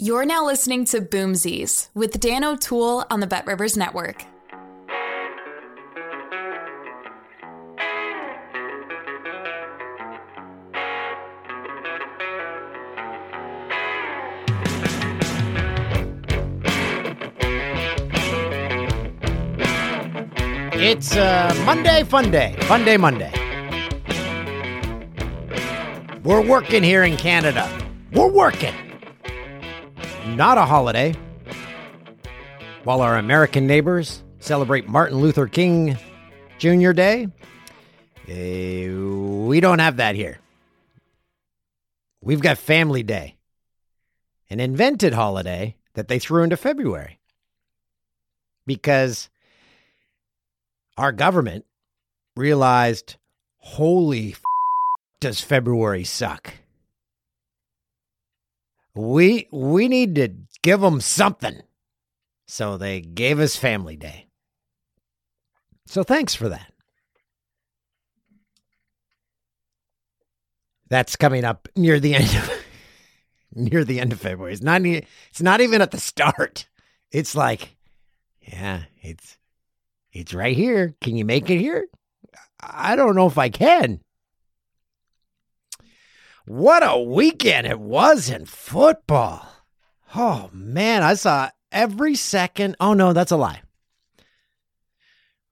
You're 0.00 0.26
now 0.26 0.44
listening 0.44 0.86
to 0.86 1.00
Boomsies 1.00 1.88
with 1.94 2.18
Dan 2.18 2.42
O'Toole 2.42 3.04
on 3.12 3.20
the 3.20 3.28
Bet 3.28 3.46
Rivers 3.46 3.76
Network. 3.76 4.24
It's 20.76 21.14
uh, 21.14 21.54
Monday, 21.64 22.02
fun 22.02 22.32
day. 22.32 22.56
Fun 22.62 22.84
day, 22.84 22.96
Monday. 22.96 23.32
We're 26.24 26.44
working 26.44 26.82
here 26.82 27.04
in 27.04 27.16
Canada. 27.16 27.70
We're 28.12 28.26
working. 28.26 28.74
Not 30.34 30.58
a 30.58 30.64
holiday. 30.64 31.14
While 32.82 33.02
our 33.02 33.18
American 33.18 33.68
neighbors 33.68 34.24
celebrate 34.40 34.88
Martin 34.88 35.18
Luther 35.18 35.46
King 35.46 35.96
Jr. 36.58 36.90
Day, 36.90 37.28
eh, 38.26 38.88
we 38.88 39.60
don't 39.60 39.78
have 39.78 39.98
that 39.98 40.16
here. 40.16 40.40
We've 42.20 42.40
got 42.40 42.58
Family 42.58 43.04
Day, 43.04 43.36
an 44.50 44.58
invented 44.58 45.14
holiday 45.14 45.76
that 45.94 46.08
they 46.08 46.18
threw 46.18 46.42
into 46.42 46.56
February 46.56 47.20
because 48.66 49.30
our 50.98 51.12
government 51.12 51.64
realized, 52.34 53.16
holy 53.58 54.32
f- 54.32 54.42
does 55.20 55.40
February 55.40 56.02
suck. 56.02 56.54
We 58.94 59.48
we 59.50 59.88
need 59.88 60.14
to 60.16 60.28
give 60.62 60.80
them 60.80 61.00
something. 61.00 61.62
So 62.46 62.76
they 62.76 63.00
gave 63.00 63.40
us 63.40 63.56
Family 63.56 63.96
Day. 63.96 64.28
So 65.86 66.02
thanks 66.02 66.34
for 66.34 66.48
that. 66.48 66.72
That's 70.88 71.16
coming 71.16 71.44
up 71.44 71.68
near 71.74 71.98
the 71.98 72.14
end 72.14 72.24
of 72.24 72.50
near 73.54 73.84
the 73.84 74.00
end 74.00 74.12
of 74.12 74.20
February. 74.20 74.52
It's 74.52 74.62
not 74.62 74.84
it's 74.84 75.42
not 75.42 75.60
even 75.60 75.82
at 75.82 75.90
the 75.90 76.00
start. 76.00 76.66
It's 77.10 77.34
like 77.34 77.76
yeah, 78.40 78.84
it's 79.02 79.38
it's 80.12 80.34
right 80.34 80.56
here. 80.56 80.94
Can 81.00 81.16
you 81.16 81.24
make 81.24 81.50
it 81.50 81.58
here? 81.58 81.86
I 82.60 82.96
don't 82.96 83.16
know 83.16 83.26
if 83.26 83.38
I 83.38 83.48
can. 83.48 84.00
What 86.46 86.82
a 86.86 87.00
weekend 87.00 87.66
it 87.66 87.80
was 87.80 88.28
in 88.28 88.44
football. 88.44 89.48
Oh, 90.14 90.50
man. 90.52 91.02
I 91.02 91.14
saw 91.14 91.48
every 91.72 92.14
second. 92.14 92.76
Oh, 92.78 92.92
no, 92.92 93.12
that's 93.14 93.32
a 93.32 93.36
lie. 93.36 93.62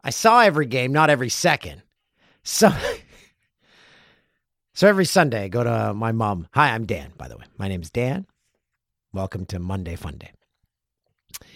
I 0.05 0.11
saw 0.11 0.41
every 0.41 0.67
game, 0.67 0.93
not 0.93 1.09
every 1.09 1.31
second. 1.31 1.83
So, 2.43 2.71
so 4.75 4.87
every 4.87 5.07
Sunday, 5.07 5.45
I 5.45 5.49
go 5.49 5.65
to 5.65 5.95
my 5.95 6.13
mom. 6.13 6.49
Hi, 6.53 6.75
I'm 6.75 6.85
Dan, 6.85 7.13
by 7.17 7.29
the 7.29 7.39
way. 7.39 7.45
My 7.57 7.69
name's 7.69 7.91
Dan. 7.91 8.27
Welcome 9.15 9.47
to 9.47 9.59
Monday 9.59 9.97
Fun 9.97 10.19
Day. 10.19 10.33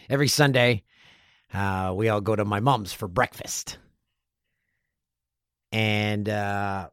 Every 0.08 0.28
Sunday, 0.28 0.84
uh, 1.52 1.92
we 1.94 2.08
all 2.08 2.20
go 2.22 2.36
to 2.36 2.44
my 2.44 2.60
mom's 2.60 2.92
for 2.92 3.08
breakfast. 3.08 3.76
And 5.72 6.28
uh, 6.28 6.88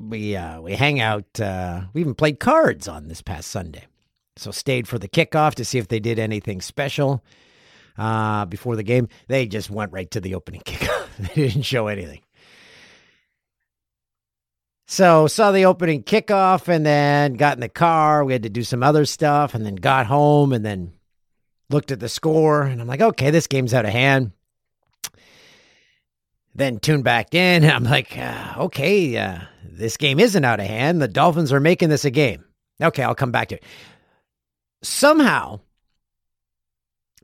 we 0.00 0.36
uh, 0.36 0.60
we 0.60 0.74
hang 0.74 1.00
out. 1.00 1.40
Uh, 1.40 1.82
we 1.92 2.00
even 2.00 2.14
played 2.14 2.40
cards 2.40 2.88
on 2.88 3.08
this 3.08 3.22
past 3.22 3.50
Sunday. 3.50 3.86
So 4.36 4.50
stayed 4.50 4.86
for 4.86 4.98
the 4.98 5.08
kickoff 5.08 5.54
to 5.54 5.64
see 5.64 5.78
if 5.78 5.88
they 5.88 5.98
did 5.98 6.18
anything 6.18 6.60
special 6.60 7.24
uh, 7.96 8.44
before 8.44 8.76
the 8.76 8.84
game. 8.84 9.08
They 9.26 9.46
just 9.46 9.68
went 9.68 9.92
right 9.92 10.10
to 10.12 10.20
the 10.20 10.34
opening 10.34 10.60
kickoff. 10.64 11.08
they 11.16 11.48
didn't 11.48 11.62
show 11.62 11.88
anything. 11.88 12.20
So 14.86 15.26
saw 15.26 15.52
the 15.52 15.66
opening 15.66 16.02
kickoff 16.02 16.68
and 16.68 16.86
then 16.86 17.34
got 17.34 17.56
in 17.56 17.60
the 17.60 17.68
car. 17.68 18.24
We 18.24 18.32
had 18.32 18.44
to 18.44 18.48
do 18.48 18.62
some 18.62 18.82
other 18.82 19.04
stuff 19.04 19.54
and 19.54 19.66
then 19.66 19.74
got 19.74 20.06
home 20.06 20.52
and 20.52 20.64
then 20.64 20.94
looked 21.68 21.90
at 21.90 22.00
the 22.00 22.08
score 22.08 22.62
and 22.62 22.80
I'm 22.80 22.86
like, 22.86 23.02
okay, 23.02 23.30
this 23.30 23.46
game's 23.46 23.74
out 23.74 23.84
of 23.84 23.92
hand. 23.92 24.32
Then 26.58 26.80
tune 26.80 27.02
back 27.02 27.36
in 27.36 27.64
I'm 27.64 27.84
like, 27.84 28.18
uh, 28.18 28.54
okay, 28.58 29.16
uh, 29.16 29.38
this 29.62 29.96
game 29.96 30.18
isn't 30.18 30.44
out 30.44 30.58
of 30.58 30.66
hand. 30.66 31.00
The 31.00 31.06
Dolphins 31.06 31.52
are 31.52 31.60
making 31.60 31.88
this 31.88 32.04
a 32.04 32.10
game. 32.10 32.44
Okay, 32.82 33.04
I'll 33.04 33.14
come 33.14 33.30
back 33.30 33.48
to 33.50 33.54
it. 33.54 33.64
Somehow, 34.82 35.60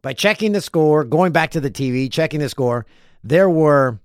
by 0.02 0.12
checking 0.12 0.52
the 0.52 0.60
score, 0.60 1.02
going 1.02 1.32
back 1.32 1.50
to 1.50 1.60
the 1.60 1.70
TV, 1.70 2.10
checking 2.10 2.38
the 2.38 2.48
score, 2.48 2.86
there 3.24 3.50
were 3.50 3.98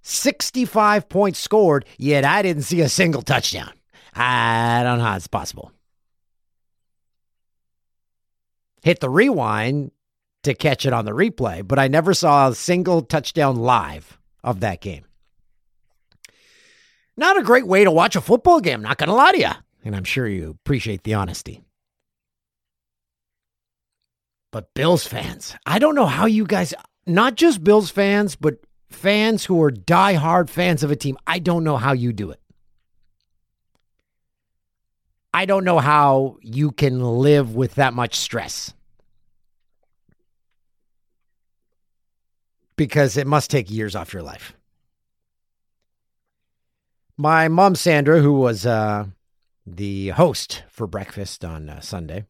65 0.00 1.10
points 1.10 1.38
scored, 1.38 1.84
yet 1.98 2.24
I 2.24 2.40
didn't 2.40 2.62
see 2.62 2.80
a 2.80 2.88
single 2.88 3.20
touchdown. 3.20 3.72
I 4.14 4.82
don't 4.82 4.96
know 4.96 5.04
how 5.04 5.16
it's 5.16 5.26
possible. 5.26 5.72
Hit 8.82 9.00
the 9.00 9.10
rewind 9.10 9.90
to 10.44 10.54
catch 10.54 10.86
it 10.86 10.94
on 10.94 11.04
the 11.04 11.12
replay, 11.12 11.66
but 11.66 11.78
I 11.78 11.88
never 11.88 12.14
saw 12.14 12.48
a 12.48 12.54
single 12.54 13.02
touchdown 13.02 13.56
live 13.56 14.18
of 14.42 14.60
that 14.60 14.80
game. 14.80 15.04
Not 17.16 17.38
a 17.38 17.42
great 17.42 17.66
way 17.66 17.84
to 17.84 17.90
watch 17.90 18.16
a 18.16 18.20
football 18.20 18.60
game, 18.60 18.82
not 18.82 18.98
going 18.98 19.08
to 19.08 19.14
lie 19.14 19.32
to 19.32 19.38
you. 19.38 19.50
And 19.84 19.96
I'm 19.96 20.04
sure 20.04 20.26
you 20.26 20.50
appreciate 20.50 21.02
the 21.02 21.14
honesty. 21.14 21.62
But 24.50 24.72
Bills 24.74 25.06
fans, 25.06 25.56
I 25.66 25.78
don't 25.78 25.94
know 25.94 26.06
how 26.06 26.26
you 26.26 26.44
guys, 26.44 26.74
not 27.06 27.34
just 27.34 27.64
Bills 27.64 27.90
fans, 27.90 28.36
but 28.36 28.58
fans 28.88 29.44
who 29.44 29.62
are 29.62 29.70
die-hard 29.70 30.48
fans 30.48 30.82
of 30.82 30.90
a 30.90 30.96
team, 30.96 31.18
I 31.26 31.38
don't 31.38 31.64
know 31.64 31.76
how 31.76 31.92
you 31.92 32.12
do 32.12 32.30
it. 32.30 32.40
I 35.34 35.44
don't 35.44 35.64
know 35.64 35.78
how 35.78 36.38
you 36.40 36.72
can 36.72 37.00
live 37.00 37.54
with 37.54 37.74
that 37.74 37.94
much 37.94 38.16
stress. 38.16 38.72
Because 42.78 43.16
it 43.16 43.26
must 43.26 43.50
take 43.50 43.70
years 43.70 43.94
off 43.94 44.14
your 44.14 44.22
life. 44.22 44.54
My 47.18 47.48
mom, 47.48 47.74
Sandra, 47.74 48.20
who 48.20 48.34
was 48.34 48.64
uh, 48.64 49.06
the 49.66 50.10
host 50.10 50.62
for 50.70 50.86
breakfast 50.86 51.44
on 51.44 51.68
uh, 51.68 51.80
Sunday, 51.80 52.24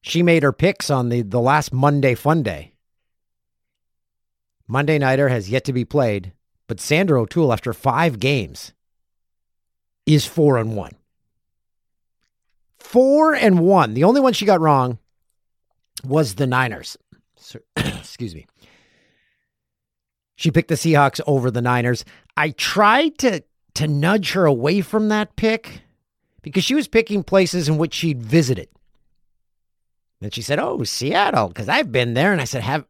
she 0.00 0.24
made 0.24 0.42
her 0.42 0.52
picks 0.52 0.90
on 0.90 1.08
the, 1.08 1.22
the 1.22 1.40
last 1.40 1.72
Monday 1.72 2.16
Fun 2.16 2.42
Day. 2.42 2.72
Monday 4.66 4.98
Nighter 4.98 5.28
has 5.28 5.48
yet 5.48 5.64
to 5.64 5.72
be 5.72 5.84
played, 5.84 6.32
but 6.66 6.80
Sandra 6.80 7.22
O'Toole, 7.22 7.52
after 7.52 7.72
five 7.72 8.18
games, 8.18 8.72
is 10.06 10.26
four 10.26 10.58
and 10.58 10.76
one. 10.76 10.96
Four 12.80 13.34
and 13.34 13.60
one. 13.60 13.94
The 13.94 14.04
only 14.04 14.20
one 14.20 14.32
she 14.32 14.44
got 14.44 14.60
wrong 14.60 14.98
was 16.04 16.34
the 16.34 16.46
Niners. 16.48 16.98
Excuse 17.76 18.34
me. 18.34 18.46
She 20.42 20.50
picked 20.50 20.70
the 20.70 20.74
Seahawks 20.74 21.20
over 21.24 21.52
the 21.52 21.62
Niners. 21.62 22.04
I 22.36 22.50
tried 22.50 23.16
to 23.18 23.44
to 23.74 23.86
nudge 23.86 24.32
her 24.32 24.44
away 24.44 24.80
from 24.80 25.08
that 25.08 25.36
pick 25.36 25.82
because 26.42 26.64
she 26.64 26.74
was 26.74 26.88
picking 26.88 27.22
places 27.22 27.68
in 27.68 27.78
which 27.78 27.94
she'd 27.94 28.20
visited. 28.20 28.68
And 30.20 30.34
she 30.34 30.42
said, 30.42 30.58
"Oh, 30.58 30.82
Seattle, 30.82 31.46
because 31.46 31.68
I've 31.68 31.92
been 31.92 32.14
there." 32.14 32.32
And 32.32 32.40
I 32.40 32.44
said, 32.44 32.64
"Have." 32.64 32.84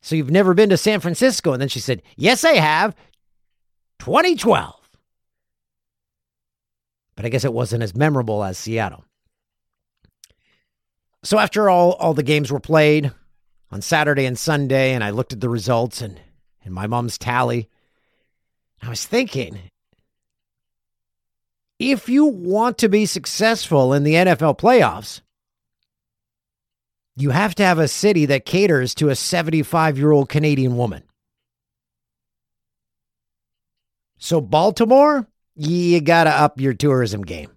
So 0.00 0.16
you've 0.16 0.30
never 0.30 0.54
been 0.54 0.70
to 0.70 0.78
San 0.78 1.00
Francisco? 1.00 1.52
And 1.52 1.60
then 1.60 1.68
she 1.68 1.80
said, 1.80 2.00
Yes, 2.16 2.42
I 2.42 2.54
have. 2.54 2.94
2012. 3.98 4.74
But 7.16 7.26
I 7.26 7.28
guess 7.28 7.44
it 7.44 7.52
wasn't 7.52 7.82
as 7.82 7.94
memorable 7.94 8.42
as 8.44 8.56
Seattle. 8.56 9.04
So 11.22 11.38
after 11.38 11.68
all, 11.68 11.92
all 11.94 12.14
the 12.14 12.22
games 12.22 12.50
were 12.50 12.60
played 12.60 13.12
on 13.76 13.82
Saturday 13.82 14.24
and 14.24 14.38
Sunday, 14.38 14.94
and 14.94 15.04
I 15.04 15.10
looked 15.10 15.34
at 15.34 15.42
the 15.42 15.50
results 15.50 16.00
and, 16.00 16.18
and 16.64 16.72
my 16.72 16.86
mom's 16.86 17.18
tally, 17.18 17.68
I 18.80 18.88
was 18.88 19.04
thinking, 19.04 19.58
if 21.78 22.08
you 22.08 22.24
want 22.24 22.78
to 22.78 22.88
be 22.88 23.04
successful 23.04 23.92
in 23.92 24.02
the 24.02 24.14
NFL 24.14 24.58
playoffs, 24.58 25.20
you 27.16 27.28
have 27.28 27.54
to 27.56 27.64
have 27.64 27.78
a 27.78 27.86
city 27.86 28.24
that 28.24 28.46
caters 28.46 28.94
to 28.94 29.10
a 29.10 29.14
75 29.14 29.98
year 29.98 30.10
old 30.10 30.30
Canadian 30.30 30.78
woman. 30.78 31.02
So, 34.16 34.40
Baltimore, 34.40 35.28
you 35.54 36.00
got 36.00 36.24
to 36.24 36.30
up 36.30 36.58
your 36.62 36.72
tourism 36.72 37.20
game. 37.20 37.50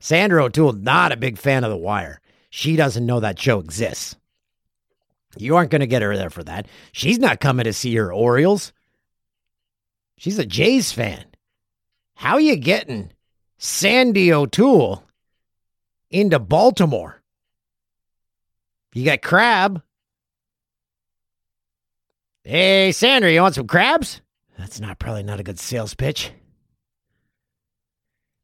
Sandra 0.00 0.42
O'Toole, 0.42 0.72
not 0.72 1.12
a 1.12 1.18
big 1.18 1.36
fan 1.36 1.62
of 1.62 1.68
The 1.68 1.76
Wire. 1.76 2.22
She 2.48 2.76
doesn't 2.76 3.04
know 3.04 3.20
that 3.20 3.38
show 3.38 3.58
exists. 3.58 4.16
You 5.36 5.56
aren't 5.56 5.70
going 5.70 5.80
to 5.80 5.86
get 5.86 6.02
her 6.02 6.16
there 6.16 6.30
for 6.30 6.44
that. 6.44 6.66
She's 6.92 7.18
not 7.18 7.40
coming 7.40 7.64
to 7.64 7.72
see 7.72 7.94
her 7.96 8.12
Orioles. 8.12 8.72
She's 10.18 10.38
a 10.38 10.46
Jays 10.46 10.92
fan. 10.92 11.24
How 12.14 12.38
you 12.38 12.56
getting 12.56 13.12
Sandy 13.58 14.32
O'Toole 14.32 15.04
into 16.10 16.38
Baltimore? 16.38 17.22
You 18.94 19.04
got 19.04 19.22
crab. 19.22 19.82
Hey, 22.44 22.92
Sandra, 22.92 23.32
you 23.32 23.40
want 23.40 23.54
some 23.54 23.66
crabs? 23.66 24.20
That's 24.58 24.80
not 24.80 24.98
probably 24.98 25.22
not 25.22 25.40
a 25.40 25.44
good 25.44 25.58
sales 25.58 25.94
pitch. 25.94 26.32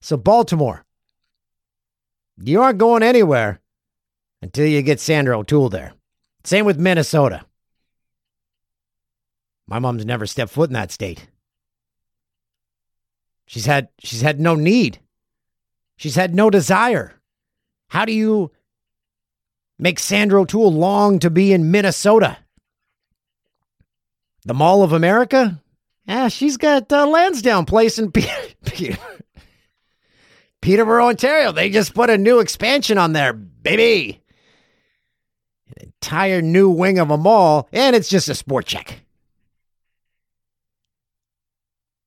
So, 0.01 0.17
Baltimore, 0.17 0.85
you 2.43 2.63
aren't 2.63 2.79
going 2.79 3.03
anywhere 3.03 3.61
until 4.41 4.67
you 4.67 4.81
get 4.83 5.01
Sandra 5.01 5.39
O'Toole 5.39 5.69
there. 5.69 5.93
Same 6.45 6.65
with 6.65 6.79
Minnesota. 6.79 7.45
My 9.67 9.79
mom's 9.79 10.07
never 10.07 10.27
stepped 10.27 10.53
foot 10.53 10.71
in 10.71 10.75
that 10.75 10.93
state. 10.93 11.29
She's 13.47 13.67
had 13.67 13.89
she's 13.99 14.23
had 14.23 14.41
no 14.41 14.55
need. 14.55 14.99
She's 15.97 16.15
had 16.15 16.35
no 16.35 16.51
desire. 16.51 17.15
How 17.89 18.05
do 18.05 18.13
you 18.13 18.53
make 19.79 19.99
Sandra 19.99 20.43
O'Toole 20.43 20.73
long 20.73 21.19
to 21.21 21.31
be 21.31 21.53
in 21.53 21.71
Minnesota? 21.71 22.39
The 24.45 24.55
Mall 24.55 24.83
of 24.83 24.93
America? 24.93 25.61
Yeah, 26.07 26.29
she's 26.29 26.57
got 26.57 26.91
uh, 26.93 27.07
Lansdowne 27.07 27.67
Place 27.67 27.99
in 27.99 28.13
Peterborough, 30.63 31.09
Ontario. 31.09 31.53
They 31.53 31.69
just 31.69 31.95
put 31.95 32.11
a 32.11 32.17
new 32.17 32.39
expansion 32.39 32.97
on 32.97 33.13
there, 33.13 33.33
baby. 33.33 34.23
Entire 35.81 36.43
new 36.43 36.69
wing 36.69 36.99
of 36.99 37.11
a 37.11 37.17
mall, 37.17 37.69
and 37.73 37.95
it's 37.95 38.09
just 38.09 38.29
a 38.29 38.35
Sport 38.35 38.67
Chek. 38.67 38.97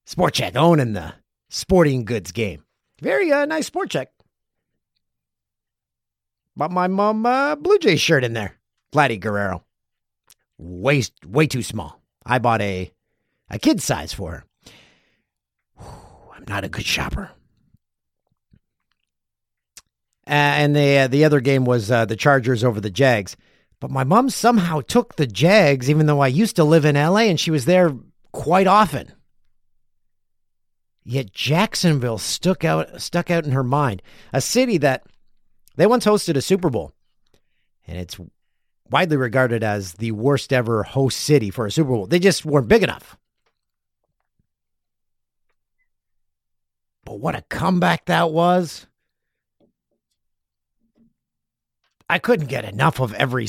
Sport 0.05 0.33
Chek 0.33 0.55
owning 0.55 0.93
the 0.93 1.13
sporting 1.49 2.03
goods 2.03 2.31
game. 2.31 2.65
Very 3.01 3.31
uh, 3.31 3.45
nice 3.45 3.67
Sport 3.67 3.89
Chek. 3.89 4.07
Bought 6.57 6.71
my 6.71 6.87
mom 6.87 7.25
uh, 7.25 7.55
Blue 7.55 7.79
Jay 7.79 7.95
shirt 7.95 8.23
in 8.23 8.33
there. 8.33 8.57
Vladdy 8.93 9.19
Guerrero. 9.19 9.63
Way, 10.57 11.03
way 11.25 11.47
too 11.47 11.63
small. 11.63 12.01
I 12.25 12.39
bought 12.39 12.61
a 12.61 12.91
a 13.49 13.59
kid 13.59 13.81
size 13.81 14.13
for 14.13 14.31
her. 14.31 14.45
Whew, 15.77 16.33
I'm 16.35 16.45
not 16.47 16.63
a 16.63 16.69
good 16.69 16.85
shopper. 16.85 17.31
Uh, 20.27 20.29
and 20.29 20.75
the 20.75 20.99
uh, 20.99 21.07
the 21.07 21.25
other 21.25 21.39
game 21.39 21.65
was 21.65 21.89
uh, 21.89 22.05
the 22.05 22.15
Chargers 22.15 22.63
over 22.63 22.79
the 22.79 22.89
Jags. 22.89 23.35
But 23.81 23.89
my 23.89 24.03
mom 24.03 24.29
somehow 24.29 24.81
took 24.81 25.15
the 25.15 25.25
Jags, 25.25 25.89
even 25.89 26.05
though 26.05 26.21
I 26.21 26.27
used 26.27 26.55
to 26.57 26.63
live 26.63 26.85
in 26.85 26.95
LA 26.95 27.21
and 27.21 27.39
she 27.39 27.49
was 27.49 27.65
there 27.65 27.91
quite 28.31 28.67
often. 28.67 29.11
Yet 31.03 31.33
Jacksonville 31.33 32.19
stuck 32.19 32.63
out 32.63 33.01
stuck 33.01 33.31
out 33.31 33.43
in 33.43 33.53
her 33.53 33.63
mind, 33.63 34.03
a 34.31 34.39
city 34.39 34.77
that 34.77 35.03
they 35.75 35.87
once 35.87 36.05
hosted 36.05 36.37
a 36.37 36.41
Super 36.41 36.69
Bowl, 36.69 36.93
and 37.87 37.97
it's 37.97 38.19
widely 38.91 39.17
regarded 39.17 39.63
as 39.63 39.93
the 39.93 40.11
worst 40.11 40.53
ever 40.53 40.83
host 40.83 41.19
city 41.19 41.49
for 41.49 41.65
a 41.65 41.71
Super 41.71 41.89
Bowl. 41.89 42.05
They 42.05 42.19
just 42.19 42.45
weren't 42.45 42.67
big 42.67 42.83
enough. 42.83 43.17
But 47.03 47.19
what 47.19 47.35
a 47.35 47.41
comeback 47.49 48.05
that 48.05 48.31
was! 48.31 48.85
I 52.11 52.19
couldn't 52.19 52.47
get 52.47 52.65
enough 52.65 52.99
of 52.99 53.13
every 53.13 53.47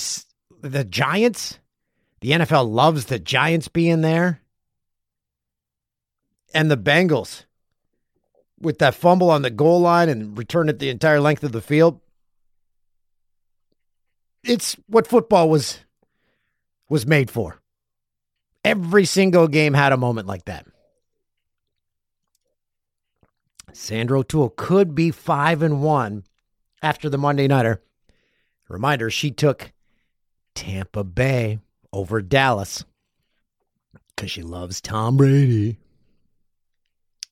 the 0.61 0.85
Giants. 0.85 1.59
The 2.21 2.31
NFL 2.31 2.71
loves 2.71 3.07
the 3.07 3.19
Giants 3.19 3.67
being 3.67 4.03
there 4.03 4.41
and 6.55 6.71
the 6.71 6.77
Bengals 6.77 7.45
with 8.61 8.79
that 8.79 8.95
fumble 8.95 9.33
on 9.33 9.43
the 9.43 9.51
goal 9.51 9.81
line 9.81 10.09
and 10.09 10.39
return 10.39 10.69
it 10.69 10.79
the 10.79 10.91
entire 10.91 11.21
length 11.21 11.43
of 11.43 11.51
the 11.51 11.61
field. 11.61 11.99
It's 14.45 14.77
what 14.87 15.09
football 15.09 15.51
was 15.51 15.81
was 16.89 17.05
made 17.05 17.33
for. 17.33 17.61
Every 18.65 19.07
single 19.07 19.49
game 19.49 19.75
had 19.75 19.93
a 19.93 19.97
moment 19.97 20.29
like 20.29 20.45
that. 20.45 20.67
Sandra 23.73 24.21
O'Toole 24.21 24.51
could 24.51 24.95
be 24.95 25.11
5 25.11 25.63
and 25.63 25.83
1 25.83 26.23
after 26.81 27.09
the 27.09 27.19
Monday 27.19 27.49
Nighter. 27.49 27.83
Reminder, 28.73 29.11
she 29.11 29.31
took 29.31 29.71
Tampa 30.55 31.05
Bay 31.05 31.61
over 31.93 32.23
Dallas 32.23 32.85
because 34.17 34.31
she 34.31 34.43
loves 34.43 34.81
Tom 34.81 35.19
Brady. 35.19 35.79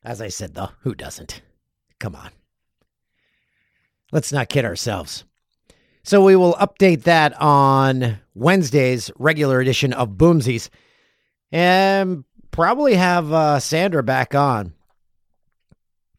As 0.05 0.21
I 0.21 0.29
said, 0.29 0.55
though, 0.55 0.71
who 0.81 0.95
doesn't? 0.95 1.41
Come 1.99 2.15
on. 2.15 2.31
Let's 4.13 4.33
not 4.33 4.49
kid 4.49 4.65
ourselves. 4.65 5.25
So 6.03 6.23
we 6.23 6.37
will 6.37 6.55
update 6.55 7.03
that 7.03 7.35
on 7.41 8.19
Wednesday's 8.35 9.11
regular 9.19 9.61
edition 9.61 9.93
of 9.93 10.11
Boomsies 10.11 10.69
and 11.53 12.25
probably 12.51 12.95
have 12.95 13.33
uh, 13.33 13.61
Sandra 13.61 14.03
back 14.03 14.35
on 14.35 14.75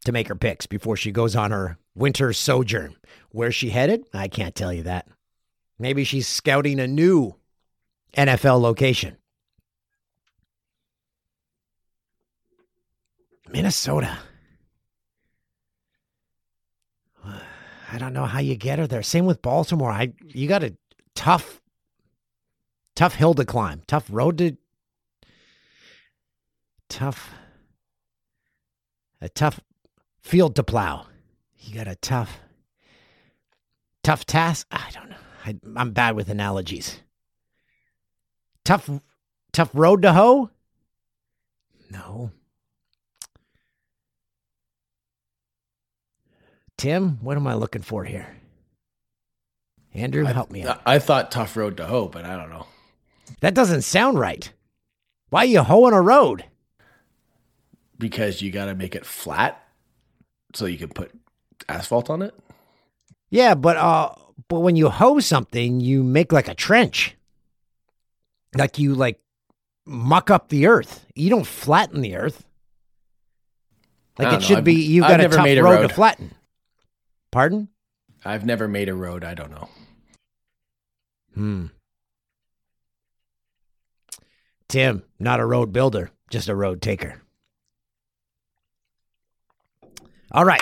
to 0.05 0.11
make 0.11 0.27
her 0.27 0.35
picks 0.35 0.65
before 0.65 0.95
she 0.95 1.11
goes 1.11 1.35
on 1.35 1.51
her 1.51 1.77
winter 2.01 2.33
sojourn. 2.33 2.95
Where's 3.29 3.55
she 3.55 3.69
headed? 3.69 4.03
I 4.13 4.27
can't 4.27 4.55
tell 4.55 4.73
you 4.73 4.83
that. 4.83 5.07
Maybe 5.77 6.03
she's 6.03 6.27
scouting 6.27 6.79
a 6.79 6.87
new 6.87 7.35
NFL 8.17 8.59
location. 8.59 9.17
Minnesota. 13.49 14.17
I 17.23 17.97
don't 17.97 18.13
know 18.13 18.25
how 18.25 18.39
you 18.39 18.55
get 18.55 18.79
her 18.79 18.87
there. 18.87 19.03
Same 19.03 19.25
with 19.25 19.41
Baltimore. 19.41 19.91
I 19.91 20.13
you 20.25 20.47
got 20.47 20.63
a 20.63 20.75
tough, 21.13 21.61
tough 22.95 23.15
hill 23.15 23.33
to 23.33 23.45
climb, 23.45 23.81
tough 23.85 24.05
road 24.09 24.37
to, 24.37 24.55
tough, 26.87 27.31
a 29.19 29.27
tough 29.27 29.59
field 30.21 30.55
to 30.55 30.63
plow. 30.63 31.05
You 31.61 31.75
got 31.75 31.87
a 31.87 31.95
tough, 31.95 32.39
tough 34.03 34.25
task. 34.25 34.67
I 34.71 34.89
don't 34.93 35.09
know. 35.09 35.15
I, 35.45 35.55
I'm 35.75 35.91
bad 35.91 36.15
with 36.15 36.29
analogies. 36.29 36.99
Tough, 38.65 38.89
tough 39.53 39.69
road 39.73 40.01
to 40.01 40.13
hoe. 40.13 40.49
No. 41.89 42.31
Tim, 46.77 47.19
what 47.21 47.37
am 47.37 47.45
I 47.45 47.53
looking 47.53 47.83
for 47.83 48.05
here? 48.05 48.37
Andrew, 49.93 50.25
I, 50.25 50.31
help 50.31 50.51
me 50.51 50.63
out. 50.63 50.81
I 50.85 50.99
thought 50.99 51.31
tough 51.31 51.55
road 51.55 51.77
to 51.77 51.85
hoe, 51.85 52.07
but 52.07 52.25
I 52.25 52.35
don't 52.35 52.49
know. 52.49 52.65
That 53.41 53.53
doesn't 53.53 53.83
sound 53.83 54.17
right. 54.19 54.51
Why 55.29 55.41
are 55.41 55.45
you 55.45 55.61
hoeing 55.61 55.93
a 55.93 56.01
road? 56.01 56.45
Because 57.97 58.41
you 58.41 58.51
got 58.51 58.65
to 58.65 58.73
make 58.75 58.95
it 58.95 59.05
flat 59.05 59.61
so 60.53 60.65
you 60.65 60.77
can 60.77 60.89
put 60.89 61.11
asphalt 61.69 62.09
on 62.09 62.21
it. 62.21 62.33
Yeah, 63.29 63.55
but 63.55 63.77
uh, 63.77 64.13
but 64.47 64.59
when 64.59 64.75
you 64.75 64.89
hoe 64.89 65.19
something, 65.19 65.79
you 65.79 66.03
make 66.03 66.31
like 66.31 66.47
a 66.47 66.55
trench. 66.55 67.15
Like 68.55 68.77
you 68.79 68.93
like 68.95 69.19
muck 69.85 70.29
up 70.29 70.49
the 70.49 70.67
earth. 70.67 71.05
You 71.15 71.29
don't 71.29 71.47
flatten 71.47 72.01
the 72.01 72.15
earth. 72.17 72.43
Like 74.19 74.27
it 74.27 74.31
know. 74.33 74.39
should 74.41 74.57
I've- 74.57 74.65
be. 74.65 74.81
You've 74.81 75.05
I've 75.05 75.11
got 75.11 75.19
a 75.19 75.23
never 75.23 75.35
tough 75.37 75.43
made 75.45 75.57
a 75.57 75.63
road, 75.63 75.75
road. 75.81 75.87
to 75.87 75.93
flatten. 75.93 76.31
Pardon? 77.31 77.69
I've 78.25 78.45
never 78.45 78.67
made 78.67 78.89
a 78.89 78.93
road. 78.93 79.23
I 79.23 79.33
don't 79.33 79.51
know. 79.51 79.69
Hmm. 81.33 81.65
Tim, 84.67 85.03
not 85.19 85.39
a 85.39 85.45
road 85.45 85.73
builder, 85.73 86.11
just 86.29 86.47
a 86.49 86.55
road 86.55 86.81
taker. 86.81 87.21
All 90.31 90.45
right. 90.45 90.61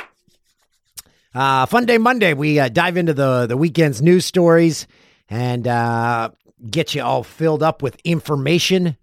Uh, 1.33 1.67
Fun 1.67 1.85
Day 1.85 1.99
Monday, 1.99 2.33
we 2.33 2.59
uh, 2.59 2.69
dive 2.69 2.97
into 2.97 3.13
the, 3.13 3.45
the 3.45 3.57
weekend's 3.57 4.01
news 4.01 4.25
stories 4.25 4.87
and 5.29 5.67
uh, 5.67 6.31
get 6.69 6.95
you 6.95 7.03
all 7.03 7.23
filled 7.23 7.61
up 7.61 7.83
with 7.83 7.97
information, 8.03 8.97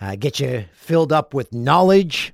uh, 0.00 0.16
get 0.16 0.40
you 0.40 0.64
filled 0.74 1.12
up 1.12 1.34
with 1.34 1.52
knowledge 1.52 2.32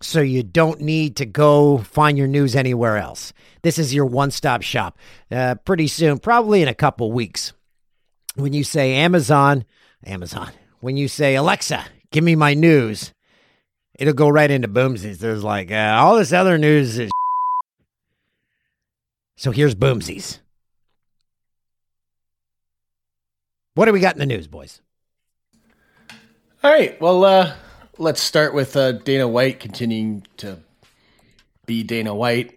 so 0.00 0.20
you 0.22 0.42
don't 0.42 0.80
need 0.80 1.16
to 1.16 1.26
go 1.26 1.78
find 1.78 2.16
your 2.16 2.26
news 2.26 2.56
anywhere 2.56 2.96
else. 2.96 3.34
This 3.60 3.78
is 3.78 3.94
your 3.94 4.06
one 4.06 4.30
stop 4.30 4.62
shop. 4.62 4.98
Uh, 5.30 5.56
pretty 5.56 5.86
soon, 5.86 6.18
probably 6.18 6.62
in 6.62 6.68
a 6.68 6.74
couple 6.74 7.12
weeks, 7.12 7.52
when 8.36 8.54
you 8.54 8.64
say 8.64 8.94
Amazon, 8.94 9.66
Amazon, 10.06 10.50
when 10.80 10.96
you 10.96 11.08
say 11.08 11.34
Alexa, 11.34 11.84
give 12.10 12.24
me 12.24 12.34
my 12.34 12.54
news, 12.54 13.12
it'll 13.98 14.14
go 14.14 14.30
right 14.30 14.50
into 14.50 14.66
Boomsies. 14.66 15.18
There's 15.18 15.44
like 15.44 15.70
uh, 15.70 15.98
all 16.00 16.16
this 16.16 16.32
other 16.32 16.56
news 16.56 16.98
is. 16.98 17.10
So 19.42 19.50
here's 19.50 19.74
Boomsies. 19.74 20.38
What 23.74 23.86
do 23.86 23.92
we 23.92 23.98
got 23.98 24.14
in 24.14 24.20
the 24.20 24.26
news, 24.26 24.46
boys? 24.46 24.80
All 26.62 26.70
right. 26.70 27.00
Well, 27.00 27.24
uh, 27.24 27.52
let's 27.98 28.22
start 28.22 28.54
with 28.54 28.76
uh, 28.76 28.92
Dana 28.92 29.26
White 29.26 29.58
continuing 29.58 30.24
to 30.36 30.60
be 31.66 31.82
Dana 31.82 32.14
White. 32.14 32.56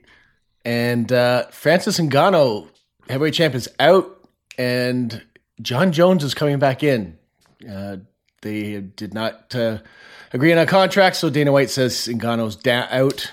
And 0.63 1.12
uh, 1.12 1.48
Francis 1.48 2.00
Ngannou, 2.00 2.68
heavyweight 3.10 3.34
champ, 3.34 3.56
is 3.56 3.68
out, 3.80 4.30
and 4.60 5.24
Jon 5.63 5.92
Jones 5.92 6.24
is 6.24 6.36
coming 6.36 6.60
back 6.60 6.84
in. 6.84 7.18
Uh, 7.68 7.98
they 8.44 8.80
did 8.80 9.12
not 9.12 9.56
uh, 9.56 9.80
agree 10.34 10.51
on 10.51 10.60
a 10.60 10.68
contract, 10.68 11.15
so 11.15 11.32
Dana 11.32 11.51
White 11.51 11.72
says 11.72 12.08
Ngannou's 12.08 12.56
da- 12.56 12.86
out, 12.92 13.32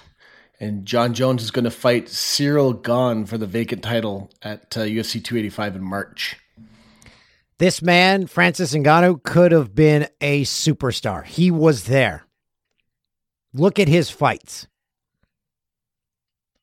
and 0.62 0.86
Jon 0.86 1.12
Jones 1.12 1.42
is 1.42 1.50
going 1.50 1.64
to 1.64 1.72
fight 1.72 2.06
Ciryl 2.06 2.80
Gane 2.80 3.26
for 3.26 3.36
the 3.36 3.48
vacant 3.48 3.82
title 3.82 4.30
at 4.42 4.70
UFC 4.70 5.18
uh, 5.18 5.24
285 5.24 5.74
in 5.74 5.82
March. 5.82 6.36
This 7.58 7.82
man, 7.82 8.28
Francis 8.28 8.72
Ngannou, 8.72 9.24
could 9.24 9.50
have 9.50 9.74
been 9.74 10.06
a 10.20 10.44
superstar. 10.44 11.24
He 11.24 11.50
was 11.50 11.84
there. 11.84 12.26
Look 13.52 13.80
at 13.80 13.88
his 13.88 14.08
fights. 14.08 14.68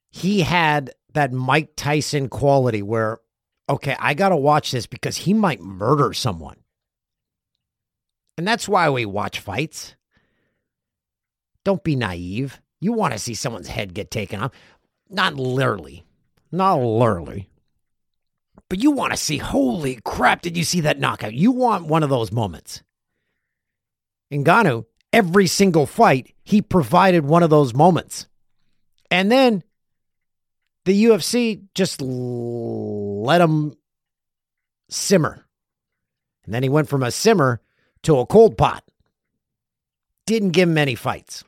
He 0.10 0.42
had 0.42 0.92
that 1.14 1.34
Mike 1.34 1.74
Tyson 1.76 2.30
quality 2.30 2.82
where, 2.82 3.20
okay, 3.68 3.98
I 4.00 4.14
got 4.14 4.30
to 4.30 4.38
watch 4.38 4.72
this 4.72 4.88
because 4.88 5.18
he 5.18 5.34
might 5.34 5.60
murder 5.60 6.14
someone. 6.14 6.56
And 8.38 8.48
that's 8.48 8.70
why 8.70 8.90
we 8.90 9.06
watch 9.06 9.42
fights. 9.42 9.98
Don't 11.66 11.84
be 11.84 11.98
naive. 11.98 12.62
You 12.80 12.94
want 12.94 13.14
to 13.14 13.20
see 13.20 13.34
someone's 13.34 13.68
head 13.68 13.94
get 13.94 14.12
taken 14.12 14.42
off. 14.42 14.52
Not 15.10 15.36
literally. 15.36 16.06
Not 16.52 16.76
literally. 16.76 17.50
But 18.70 18.80
you 18.80 18.92
want 18.92 19.12
to 19.12 19.18
see, 19.18 19.38
holy 19.38 20.00
crap, 20.04 20.42
did 20.42 20.56
you 20.56 20.64
see 20.64 20.82
that 20.82 21.00
knockout? 21.00 21.34
You 21.34 21.52
want 21.52 21.88
one 21.88 22.04
of 22.04 22.10
those 22.10 22.32
moments. 22.32 22.84
Ngannou, 24.32 24.86
every 25.12 25.48
single 25.48 25.88
fight, 25.88 26.36
he 26.44 26.62
provided 26.62 27.26
one 27.26 27.42
of 27.42 27.50
those 27.50 27.74
moments. 27.74 28.28
And 29.10 29.32
then 29.32 29.64
the 30.86 31.06
UFC 31.06 31.64
just 31.74 32.00
let 32.02 33.42
him 33.42 33.76
simmer. 34.90 35.46
And 36.46 36.54
then 36.54 36.64
he 36.64 36.70
went 36.70 36.90
from 36.90 37.04
a 37.04 37.12
simmer 37.12 37.62
to 38.04 38.20
a 38.20 38.26
cold 38.26 38.58
pot. 38.58 38.84
Didn't 40.28 40.52
give 40.52 40.70
him 40.70 40.78
any 40.78 40.96
fights. 40.96 41.44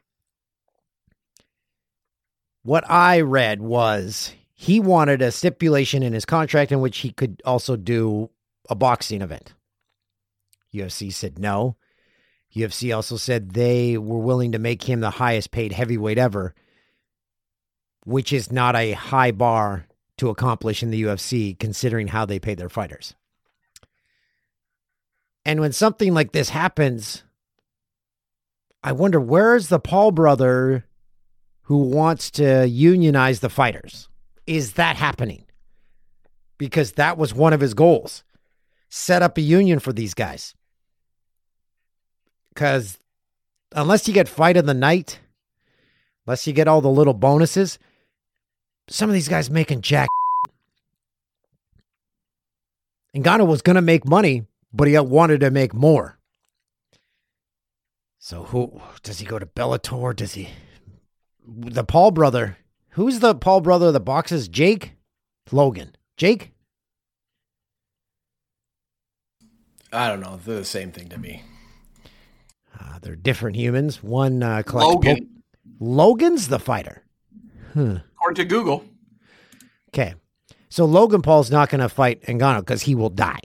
What 2.63 2.89
I 2.89 3.21
read 3.21 3.61
was 3.61 4.33
he 4.53 4.79
wanted 4.79 5.21
a 5.21 5.31
stipulation 5.31 6.03
in 6.03 6.13
his 6.13 6.25
contract 6.25 6.71
in 6.71 6.81
which 6.81 6.99
he 6.99 7.11
could 7.11 7.41
also 7.45 7.75
do 7.75 8.29
a 8.69 8.75
boxing 8.75 9.21
event. 9.21 9.53
UFC 10.73 11.11
said 11.11 11.39
no. 11.39 11.75
UFC 12.55 12.95
also 12.95 13.17
said 13.17 13.51
they 13.51 13.97
were 13.97 14.19
willing 14.19 14.51
to 14.51 14.59
make 14.59 14.83
him 14.83 14.99
the 14.99 15.09
highest 15.09 15.51
paid 15.51 15.71
heavyweight 15.71 16.17
ever, 16.17 16.53
which 18.05 18.31
is 18.31 18.51
not 18.51 18.75
a 18.75 18.91
high 18.91 19.31
bar 19.31 19.87
to 20.17 20.29
accomplish 20.29 20.83
in 20.83 20.91
the 20.91 21.03
UFC 21.03 21.57
considering 21.57 22.07
how 22.07 22.25
they 22.25 22.39
pay 22.39 22.53
their 22.53 22.69
fighters. 22.69 23.15
And 25.43 25.59
when 25.59 25.71
something 25.71 26.13
like 26.13 26.31
this 26.31 26.49
happens, 26.49 27.23
I 28.83 28.91
wonder 28.91 29.19
where's 29.19 29.69
the 29.69 29.79
Paul 29.79 30.11
brother 30.11 30.85
who 31.63 31.83
wants 31.83 32.29
to 32.31 32.67
unionize 32.67 33.39
the 33.39 33.49
fighters? 33.49 34.09
is 34.47 34.73
that 34.73 34.97
happening? 34.97 35.45
Because 36.57 36.93
that 36.93 37.17
was 37.17 37.33
one 37.33 37.53
of 37.53 37.61
his 37.61 37.73
goals. 37.73 38.23
Set 38.89 39.21
up 39.21 39.37
a 39.37 39.41
union 39.41 39.79
for 39.79 39.93
these 39.93 40.13
guys. 40.13 40.53
Because 42.53 42.99
unless 43.71 44.05
you 44.07 44.13
get 44.13 44.27
fight 44.27 44.57
of 44.57 44.65
the 44.65 44.73
night, 44.73 45.19
unless 46.25 46.45
you 46.45 46.51
get 46.53 46.67
all 46.67 46.81
the 46.81 46.89
little 46.89 47.13
bonuses, 47.13 47.79
some 48.89 49.09
of 49.09 49.13
these 49.13 49.29
guys 49.29 49.49
making 49.49 49.81
jack. 49.81 50.09
Ngannou 53.15 53.47
was 53.47 53.61
going 53.61 53.77
to 53.77 53.81
make 53.81 54.05
money, 54.05 54.45
but 54.73 54.87
he 54.87 54.99
wanted 54.99 55.39
to 55.39 55.49
make 55.49 55.73
more. 55.73 56.17
So 58.19 58.43
who 58.43 58.81
does 59.01 59.19
he 59.19 59.25
go 59.25 59.39
to 59.39 59.45
Bellator? 59.45 60.15
Does 60.15 60.33
he 60.33 60.49
the 61.47 61.83
Paul 61.83 62.11
brother 62.11 62.57
Who's 62.91 63.19
the 63.19 63.35
Paul 63.35 63.61
brother 63.61 63.91
that 63.91 64.01
boxes? 64.01 64.49
Jake? 64.49 64.93
Logan. 65.51 65.95
Jake? 66.17 66.51
I 69.93 70.09
don't 70.09 70.19
know. 70.19 70.39
They're 70.43 70.57
the 70.57 70.65
same 70.65 70.91
thing 70.91 71.07
to 71.09 71.17
me. 71.17 71.43
Uh, 72.77 72.99
they're 73.01 73.15
different 73.15 73.55
humans. 73.55 74.03
One 74.03 74.43
uh, 74.43 74.63
collects 74.63 74.93
Logan. 74.93 75.17
Po- 75.17 75.85
Logan's 75.85 76.49
the 76.49 76.59
fighter. 76.59 77.03
Huh. 77.73 77.99
According 78.15 78.35
to 78.35 78.45
Google. 78.45 78.85
Okay. 79.89 80.15
So 80.69 80.85
Logan 80.85 81.21
Paul's 81.21 81.51
not 81.51 81.69
going 81.69 81.81
to 81.81 81.89
fight 81.89 82.23
Ngannou 82.23 82.59
because 82.59 82.81
he 82.81 82.95
will 82.95 83.09
die. 83.09 83.39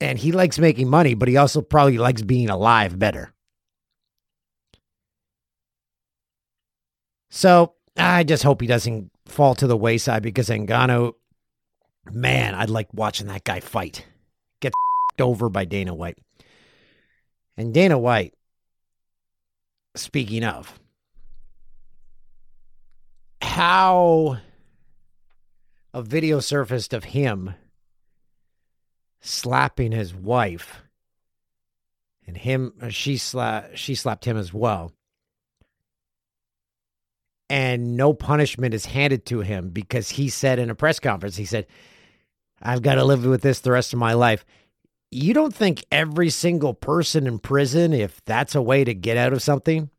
And 0.00 0.18
he 0.18 0.32
likes 0.32 0.58
making 0.58 0.88
money, 0.88 1.14
but 1.14 1.28
he 1.28 1.36
also 1.36 1.60
probably 1.60 1.98
likes 1.98 2.22
being 2.22 2.50
alive 2.50 2.98
better. 2.98 3.32
So 7.34 7.72
I 7.96 8.24
just 8.24 8.42
hope 8.42 8.60
he 8.60 8.66
doesn't 8.66 9.10
fall 9.24 9.54
to 9.54 9.66
the 9.66 9.76
wayside 9.76 10.22
because 10.22 10.50
Ngannou, 10.50 11.14
man, 12.12 12.54
I'd 12.54 12.68
like 12.68 12.92
watching 12.92 13.26
that 13.28 13.44
guy 13.44 13.60
fight. 13.60 14.04
Get 14.60 14.74
over 15.18 15.48
by 15.48 15.64
Dana 15.64 15.94
White. 15.94 16.18
And 17.56 17.72
Dana 17.72 17.98
White, 17.98 18.34
speaking 19.96 20.44
of, 20.44 20.78
how 23.40 24.36
a 25.94 26.02
video 26.02 26.38
surfaced 26.38 26.92
of 26.92 27.04
him 27.04 27.54
slapping 29.22 29.92
his 29.92 30.14
wife 30.14 30.82
and 32.26 32.36
him 32.36 32.74
uh, 32.82 32.90
she 32.90 33.14
sla- 33.14 33.74
she 33.74 33.94
slapped 33.94 34.26
him 34.26 34.36
as 34.36 34.52
well 34.52 34.92
and 37.52 37.98
no 37.98 38.14
punishment 38.14 38.72
is 38.72 38.86
handed 38.86 39.26
to 39.26 39.40
him 39.40 39.68
because 39.68 40.08
he 40.08 40.30
said 40.30 40.58
in 40.58 40.70
a 40.70 40.74
press 40.74 40.98
conference, 40.98 41.36
he 41.36 41.44
said, 41.44 41.66
I've 42.62 42.80
got 42.80 42.94
to 42.94 43.04
live 43.04 43.26
with 43.26 43.42
this 43.42 43.60
the 43.60 43.72
rest 43.72 43.92
of 43.92 43.98
my 43.98 44.14
life. 44.14 44.46
You 45.10 45.34
don't 45.34 45.54
think 45.54 45.84
every 45.92 46.30
single 46.30 46.72
person 46.72 47.26
in 47.26 47.38
prison, 47.38 47.92
if 47.92 48.24
that's 48.24 48.54
a 48.54 48.62
way 48.62 48.84
to 48.84 48.94
get 48.94 49.18
out 49.18 49.34
of 49.34 49.42
something, 49.42 49.90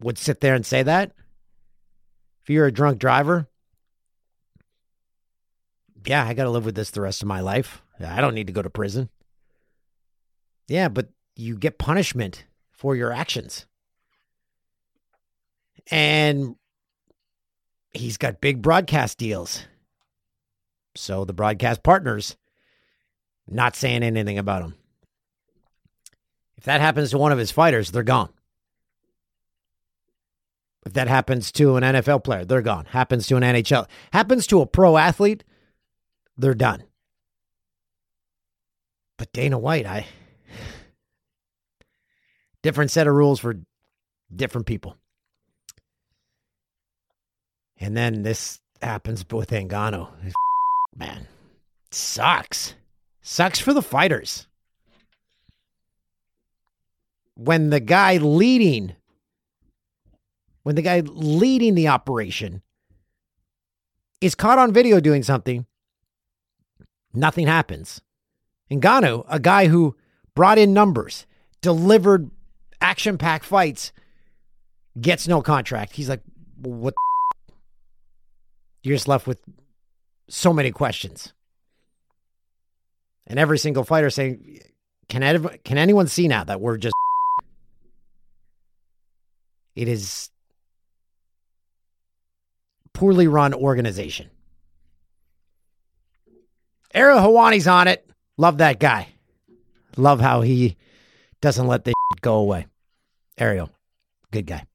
would 0.00 0.18
sit 0.18 0.40
there 0.40 0.54
and 0.54 0.64
say 0.64 0.84
that? 0.84 1.10
If 2.42 2.50
you're 2.50 2.66
a 2.66 2.72
drunk 2.72 3.00
driver, 3.00 3.48
yeah, 6.06 6.24
I 6.24 6.32
got 6.32 6.44
to 6.44 6.50
live 6.50 6.64
with 6.64 6.76
this 6.76 6.92
the 6.92 7.00
rest 7.00 7.22
of 7.22 7.28
my 7.28 7.40
life. 7.40 7.82
I 7.98 8.20
don't 8.20 8.34
need 8.34 8.46
to 8.46 8.52
go 8.52 8.62
to 8.62 8.70
prison. 8.70 9.08
Yeah, 10.68 10.88
but 10.88 11.08
you 11.34 11.56
get 11.56 11.78
punishment 11.78 12.44
for 12.70 12.94
your 12.94 13.12
actions. 13.12 13.66
And 15.90 16.56
he's 17.92 18.16
got 18.16 18.40
big 18.40 18.62
broadcast 18.62 19.18
deals. 19.18 19.64
So 20.94 21.24
the 21.24 21.32
broadcast 21.32 21.82
partners 21.82 22.36
not 23.48 23.76
saying 23.76 24.02
anything 24.02 24.38
about 24.38 24.62
him. 24.62 24.74
If 26.56 26.64
that 26.64 26.80
happens 26.80 27.10
to 27.10 27.18
one 27.18 27.32
of 27.32 27.38
his 27.38 27.50
fighters, 27.50 27.90
they're 27.90 28.02
gone. 28.02 28.30
If 30.84 30.94
that 30.94 31.08
happens 31.08 31.52
to 31.52 31.76
an 31.76 31.82
NFL 31.82 32.24
player, 32.24 32.44
they're 32.44 32.62
gone. 32.62 32.86
Happens 32.86 33.26
to 33.28 33.36
an 33.36 33.42
NHL, 33.42 33.88
happens 34.12 34.46
to 34.48 34.60
a 34.60 34.66
pro 34.66 34.96
athlete, 34.96 35.44
they're 36.36 36.54
done. 36.54 36.84
But 39.16 39.32
Dana 39.32 39.58
White, 39.58 39.86
I 39.86 40.06
different 42.62 42.90
set 42.90 43.06
of 43.06 43.14
rules 43.14 43.38
for 43.38 43.60
different 44.34 44.66
people. 44.66 44.96
And 47.82 47.96
then 47.96 48.22
this 48.22 48.60
happens 48.80 49.24
with 49.28 49.50
Ngannou. 49.50 50.08
Man, 50.96 51.26
sucks. 51.90 52.74
Sucks 53.22 53.58
for 53.58 53.74
the 53.74 53.82
fighters. 53.82 54.46
When 57.34 57.70
the 57.70 57.80
guy 57.80 58.18
leading, 58.18 58.94
when 60.62 60.76
the 60.76 60.82
guy 60.82 61.00
leading 61.00 61.74
the 61.74 61.88
operation 61.88 62.62
is 64.20 64.36
caught 64.36 64.60
on 64.60 64.72
video 64.72 65.00
doing 65.00 65.24
something, 65.24 65.66
nothing 67.12 67.48
happens. 67.48 68.00
Ngannou, 68.70 69.24
a 69.28 69.40
guy 69.40 69.66
who 69.66 69.96
brought 70.36 70.58
in 70.58 70.72
numbers, 70.72 71.26
delivered 71.60 72.30
action 72.80 73.18
packed 73.18 73.44
fights, 73.44 73.92
gets 75.00 75.26
no 75.26 75.42
contract. 75.42 75.96
He's 75.96 76.08
like, 76.08 76.22
what? 76.60 76.94
You're 78.82 78.96
just 78.96 79.08
left 79.08 79.26
with 79.26 79.38
so 80.28 80.52
many 80.52 80.70
questions. 80.70 81.32
And 83.26 83.38
every 83.38 83.58
single 83.58 83.84
fighter 83.84 84.10
saying, 84.10 84.60
can, 85.08 85.22
ev- 85.22 85.58
can 85.64 85.78
anyone 85.78 86.08
see 86.08 86.28
now 86.28 86.44
that 86.44 86.60
we're 86.60 86.78
just. 86.78 86.94
It 89.74 89.88
is 89.88 90.28
poorly 92.92 93.26
run 93.26 93.54
organization. 93.54 94.28
Ariel 96.92 97.20
Helwani's 97.20 97.66
on 97.66 97.88
it. 97.88 98.06
Love 98.36 98.58
that 98.58 98.78
guy. 98.78 99.08
Love 99.96 100.20
how 100.20 100.42
he 100.42 100.76
doesn't 101.40 101.66
let 101.66 101.84
this 101.84 101.94
go 102.20 102.34
away. 102.34 102.66
Ariel, 103.38 103.70
good 104.30 104.46
guy. 104.46 104.66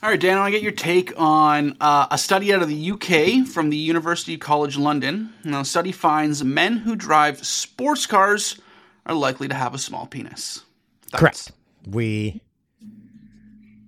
All 0.00 0.08
right, 0.08 0.20
Dan, 0.20 0.36
I 0.36 0.42
want 0.42 0.52
to 0.52 0.52
get 0.52 0.62
your 0.62 0.70
take 0.70 1.12
on 1.16 1.76
uh, 1.80 2.06
a 2.12 2.18
study 2.18 2.54
out 2.54 2.62
of 2.62 2.68
the 2.68 2.92
UK 2.92 3.44
from 3.48 3.68
the 3.68 3.76
University 3.76 4.38
College 4.38 4.76
London. 4.76 5.32
Now, 5.42 5.58
the 5.62 5.64
study 5.64 5.90
finds 5.90 6.44
men 6.44 6.76
who 6.76 6.94
drive 6.94 7.44
sports 7.44 8.06
cars 8.06 8.60
are 9.06 9.14
likely 9.16 9.48
to 9.48 9.56
have 9.56 9.74
a 9.74 9.78
small 9.78 10.06
penis. 10.06 10.62
Thoughts? 11.08 11.20
Correct. 11.20 11.52
We 11.84 12.42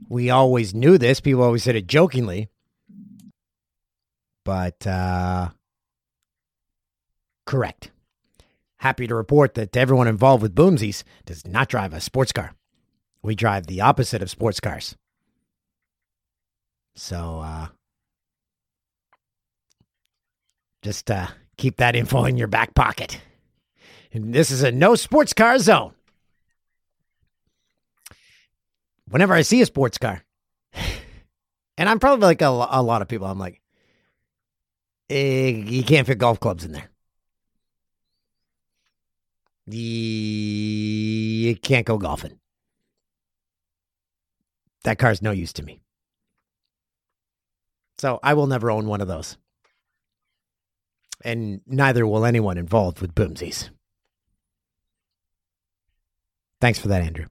we 0.09 0.31
always 0.31 0.75
knew 0.75 0.99
this. 0.99 1.21
People 1.21 1.45
always 1.45 1.63
said 1.63 1.77
it 1.77 1.87
jokingly, 1.87 2.49
but 4.45 4.85
uh, 4.85 5.51
correct. 7.47 7.93
Happy 8.79 9.07
to 9.07 9.15
report 9.15 9.55
that 9.55 9.77
everyone 9.77 10.09
involved 10.09 10.43
with 10.43 10.57
Boomsies 10.57 11.05
does 11.25 11.47
not 11.47 11.69
drive 11.69 11.93
a 11.93 12.01
sports 12.01 12.33
car. 12.33 12.57
We 13.23 13.37
drive 13.37 13.69
the 13.69 13.81
opposite 13.81 14.23
of 14.23 14.31
sports 14.31 14.59
cars. 14.59 14.97
So, 17.03 17.41
uh, 17.41 17.69
just 20.83 21.11
uh, 21.11 21.29
keep 21.57 21.79
that 21.79 21.97
info 21.97 22.27
in 22.27 22.37
your 22.37 22.47
back 22.47 22.75
pocket. 22.75 23.19
And 24.13 24.35
this 24.35 24.51
is 24.51 24.63
a 24.63 24.71
no 24.71 24.95
sports 24.97 25.33
car 25.33 25.59
zone. 25.59 25.95
Whenever 29.09 29.33
I 29.33 29.41
see 29.41 29.63
a 29.63 29.67
sports 29.67 29.97
car, 29.97 30.23
and 31.79 31.89
I'm 31.89 32.01
probably 32.01 32.27
like 32.27 32.43
a, 32.43 32.49
a 32.49 32.83
lot 32.83 33.01
of 33.01 33.09
people, 33.09 33.27
I'm 33.27 33.39
like, 33.39 33.63
eh, 35.09 35.49
you 35.49 35.83
can't 35.83 36.07
fit 36.07 36.19
golf 36.19 36.39
clubs 36.39 36.67
in 36.67 36.73
there. 36.73 36.91
You 39.67 41.57
can't 41.57 41.87
go 41.87 41.97
golfing. 41.97 42.39
That 44.85 44.99
car's 44.99 45.23
no 45.23 45.31
use 45.31 45.55
to 45.55 45.63
me. 45.63 45.81
So 48.01 48.19
I 48.23 48.33
will 48.33 48.47
never 48.47 48.71
own 48.71 48.87
one 48.87 49.03
of 49.03 49.09
those. 49.09 49.37
And 51.23 51.61
neither 51.67 52.07
will 52.07 52.25
anyone 52.25 52.57
involved 52.57 53.03
with 53.03 53.15
boomsies. 53.15 53.69
Thanks 56.63 56.79
for 56.79 56.89
that, 56.89 57.03
Andrew. 57.03 57.27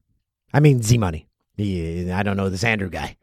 I 0.53 0.59
mean, 0.59 0.83
Z 0.83 0.99
Money. 0.99 1.27
I 1.57 2.21
don't 2.23 2.37
know 2.37 2.49
this 2.49 2.63
Andrew 2.63 2.87
guy. 2.87 3.17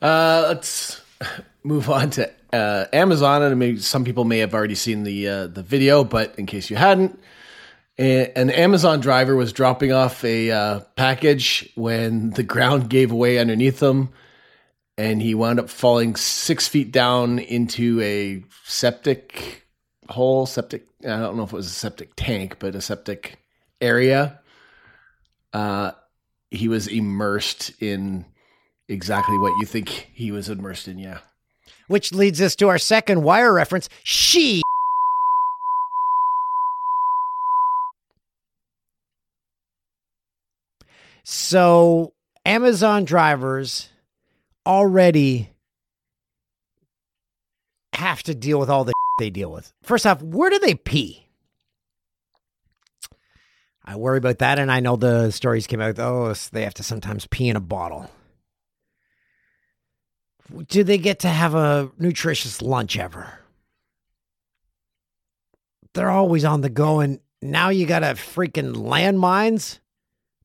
Uh, 0.00 0.46
let's 0.48 1.02
move 1.62 1.90
on 1.90 2.08
to 2.08 2.30
uh, 2.54 2.86
Amazon, 2.94 3.42
and 3.42 3.58
maybe 3.58 3.78
some 3.78 4.06
people 4.06 4.24
may 4.24 4.38
have 4.38 4.54
already 4.54 4.74
seen 4.74 5.02
the 5.02 5.28
uh, 5.28 5.46
the 5.48 5.62
video, 5.62 6.02
but 6.02 6.34
in 6.38 6.46
case 6.46 6.70
you 6.70 6.76
hadn't, 6.76 7.20
an 7.98 8.50
Amazon 8.50 9.00
driver 9.00 9.34
was 9.34 9.52
dropping 9.52 9.92
off 9.92 10.24
a 10.24 10.50
uh, 10.50 10.80
package 10.96 11.70
when 11.74 12.30
the 12.30 12.42
ground 12.42 12.88
gave 12.88 13.10
away 13.10 13.38
underneath 13.38 13.82
him, 13.82 14.10
and 14.96 15.20
he 15.20 15.34
wound 15.34 15.58
up 15.58 15.68
falling 15.68 16.16
six 16.16 16.68
feet 16.68 16.92
down 16.92 17.38
into 17.38 18.00
a 18.00 18.44
septic 18.64 19.66
hole. 20.08 20.46
Septic. 20.46 20.86
I 21.04 21.18
don't 21.18 21.36
know 21.36 21.44
if 21.44 21.52
it 21.52 21.56
was 21.56 21.66
a 21.66 21.70
septic 21.70 22.12
tank, 22.16 22.56
but 22.58 22.74
a 22.74 22.80
septic 22.80 23.38
area. 23.80 24.40
Uh, 25.52 25.92
he 26.50 26.68
was 26.68 26.86
immersed 26.86 27.72
in 27.80 28.24
exactly 28.88 29.38
what 29.38 29.58
you 29.60 29.66
think 29.66 29.88
he 29.88 30.30
was 30.30 30.48
immersed 30.48 30.88
in. 30.88 30.98
Yeah 30.98 31.18
which 31.88 32.12
leads 32.12 32.40
us 32.40 32.54
to 32.56 32.68
our 32.68 32.78
second 32.78 33.22
wire 33.22 33.52
reference. 33.52 33.88
She. 34.04 34.62
So, 41.30 42.14
Amazon 42.46 43.04
drivers 43.04 43.88
already 44.64 45.50
have 47.92 48.22
to 48.24 48.34
deal 48.34 48.58
with 48.58 48.70
all 48.70 48.84
the 48.84 48.92
they 49.18 49.30
deal 49.30 49.52
with. 49.52 49.72
First 49.82 50.06
off, 50.06 50.22
where 50.22 50.50
do 50.50 50.58
they 50.58 50.74
pee? 50.74 51.26
I 53.84 53.96
worry 53.96 54.18
about 54.18 54.38
that, 54.38 54.58
and 54.58 54.70
I 54.70 54.80
know 54.80 54.96
the 54.96 55.30
stories 55.30 55.66
came 55.66 55.80
out. 55.80 55.98
Oh, 55.98 56.32
they 56.52 56.62
have 56.62 56.74
to 56.74 56.82
sometimes 56.82 57.26
pee 57.26 57.48
in 57.48 57.56
a 57.56 57.60
bottle 57.60 58.10
do 60.68 60.84
they 60.84 60.98
get 60.98 61.20
to 61.20 61.28
have 61.28 61.54
a 61.54 61.90
nutritious 61.98 62.62
lunch 62.62 62.98
ever? 62.98 63.38
They're 65.94 66.10
always 66.10 66.44
on 66.44 66.60
the 66.60 66.70
go, 66.70 67.00
and 67.00 67.20
now 67.42 67.70
you 67.70 67.86
got 67.86 68.02
a 68.02 68.08
freaking 68.08 68.74
landmines, 68.74 69.78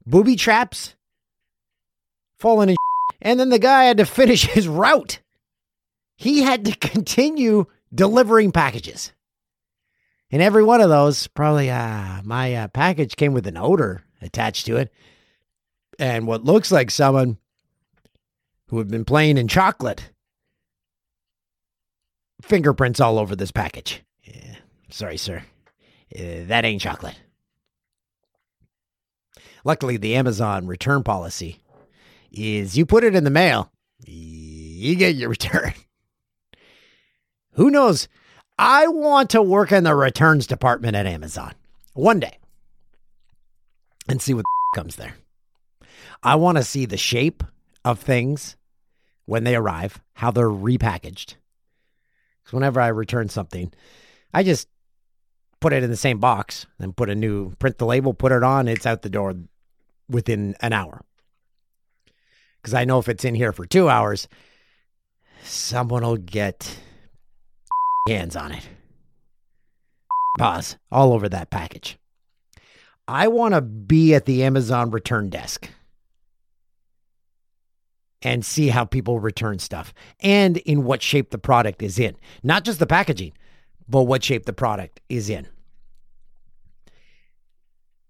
booby 0.06 0.36
traps, 0.36 0.96
falling 2.38 2.70
in, 2.70 2.76
and 3.22 3.40
then 3.40 3.50
the 3.50 3.60
guy 3.60 3.86
had 3.86 3.98
to 3.98 4.06
finish 4.06 4.46
his 4.48 4.68
route. 4.68 5.20
He 6.16 6.42
had 6.42 6.66
to 6.66 6.76
continue 6.76 7.66
delivering 7.94 8.52
packages. 8.52 9.12
And 10.32 10.42
every 10.42 10.64
one 10.64 10.82
of 10.82 10.90
those, 10.90 11.28
probably 11.28 11.70
uh, 11.70 12.22
my 12.24 12.56
uh, 12.56 12.68
package 12.70 13.16
came 13.16 13.34
with 13.34 13.46
an 13.46 13.58
odor 13.58 14.04
attached 14.22 14.66
to 14.66 14.78
it. 14.78 14.92
And 16.00 16.26
what 16.26 16.44
looks 16.44 16.72
like 16.72 16.90
someone 16.90 17.38
who 18.74 18.80
had 18.80 18.88
been 18.88 19.06
playing 19.06 19.38
in 19.38 19.48
chocolate. 19.48 20.10
Fingerprints 22.42 23.00
all 23.00 23.20
over 23.20 23.36
this 23.36 23.52
package. 23.52 24.02
Yeah, 24.24 24.56
sorry, 24.90 25.18
sir. 25.18 25.44
Uh, 26.18 26.46
that 26.48 26.66
ain't 26.66 26.82
chocolate. 26.82 27.16
Luckily, 29.64 29.98
the 29.98 30.16
Amazon 30.16 30.68
return 30.68 31.04
policy 31.04 31.60
is 32.32 32.78
you 32.78 32.86
put 32.86 33.04
it 33.04 33.16
in 33.16 33.24
the 33.24 33.30
mail, 33.30 33.72
you 34.06 34.96
get 34.96 35.16
your 35.16 35.30
return. 35.38 35.74
Who 37.54 37.70
knows? 37.70 38.08
I 38.58 38.88
want 38.88 39.30
to 39.32 39.42
work 39.42 39.72
in 39.72 39.84
the 39.84 39.96
returns 39.96 40.48
department 40.48 40.96
at 40.96 41.06
Amazon 41.06 41.54
one 41.94 42.20
day 42.20 42.38
and 44.08 44.22
see 44.22 44.34
what 44.34 44.46
comes 44.76 44.96
there. 44.96 45.16
I 46.22 46.36
want 46.36 46.58
to 46.58 46.64
see 46.64 46.86
the 46.86 46.98
shape 46.98 47.44
of 47.84 48.00
things 48.00 48.56
when 49.26 49.44
they 49.44 49.56
arrive, 49.56 50.02
how 50.14 50.32
they're 50.32 50.50
repackaged. 50.50 51.36
Because 52.44 52.54
whenever 52.54 52.82
I 52.82 52.88
return 52.88 53.30
something, 53.30 53.72
I 54.34 54.44
just 54.44 54.68
put 55.60 55.74
it 55.74 55.84
in 55.84 55.90
the 55.90 55.98
same 55.98 56.20
box 56.20 56.66
and 56.80 56.96
put 56.96 57.10
a 57.10 57.16
new 57.16 57.52
print 57.56 57.78
the 57.78 57.86
label, 57.86 58.14
put 58.14 58.32
it 58.32 58.44
on, 58.44 58.68
it's 58.68 58.86
out 58.86 59.02
the 59.02 59.10
door 59.10 59.34
within 60.14 60.56
an 60.62 60.74
hour. 60.74 61.02
Because 62.62 62.74
I 62.74 62.86
know 62.86 63.00
if 63.00 63.10
it's 63.10 63.26
in 63.26 63.36
here 63.36 63.52
for 63.52 63.66
two 63.66 63.90
hours, 63.90 64.28
someone 65.44 66.04
will 66.04 66.18
get 66.18 66.80
hands 68.08 68.36
on 68.36 68.54
it. 68.54 68.68
Pause 70.38 70.78
all 70.92 71.14
over 71.14 71.28
that 71.30 71.50
package. 71.50 71.98
I 73.08 73.28
want 73.28 73.54
to 73.54 73.62
be 73.62 74.14
at 74.14 74.26
the 74.26 74.44
Amazon 74.44 74.92
return 74.92 75.30
desk 75.30 75.70
and 78.22 78.46
see 78.46 78.70
how 78.70 78.86
people 78.86 79.20
return 79.20 79.60
stuff 79.60 79.94
and 80.22 80.58
in 80.58 80.86
what 80.86 81.02
shape 81.02 81.30
the 81.30 81.38
product 81.38 81.84
is 81.84 82.00
in. 82.00 82.16
Not 82.42 82.64
just 82.64 82.80
the 82.80 82.88
packaging, 82.88 83.34
but 83.88 84.04
what 84.04 84.24
shape 84.24 84.46
the 84.46 84.54
product 84.54 85.02
is 85.10 85.30
in. 85.30 85.48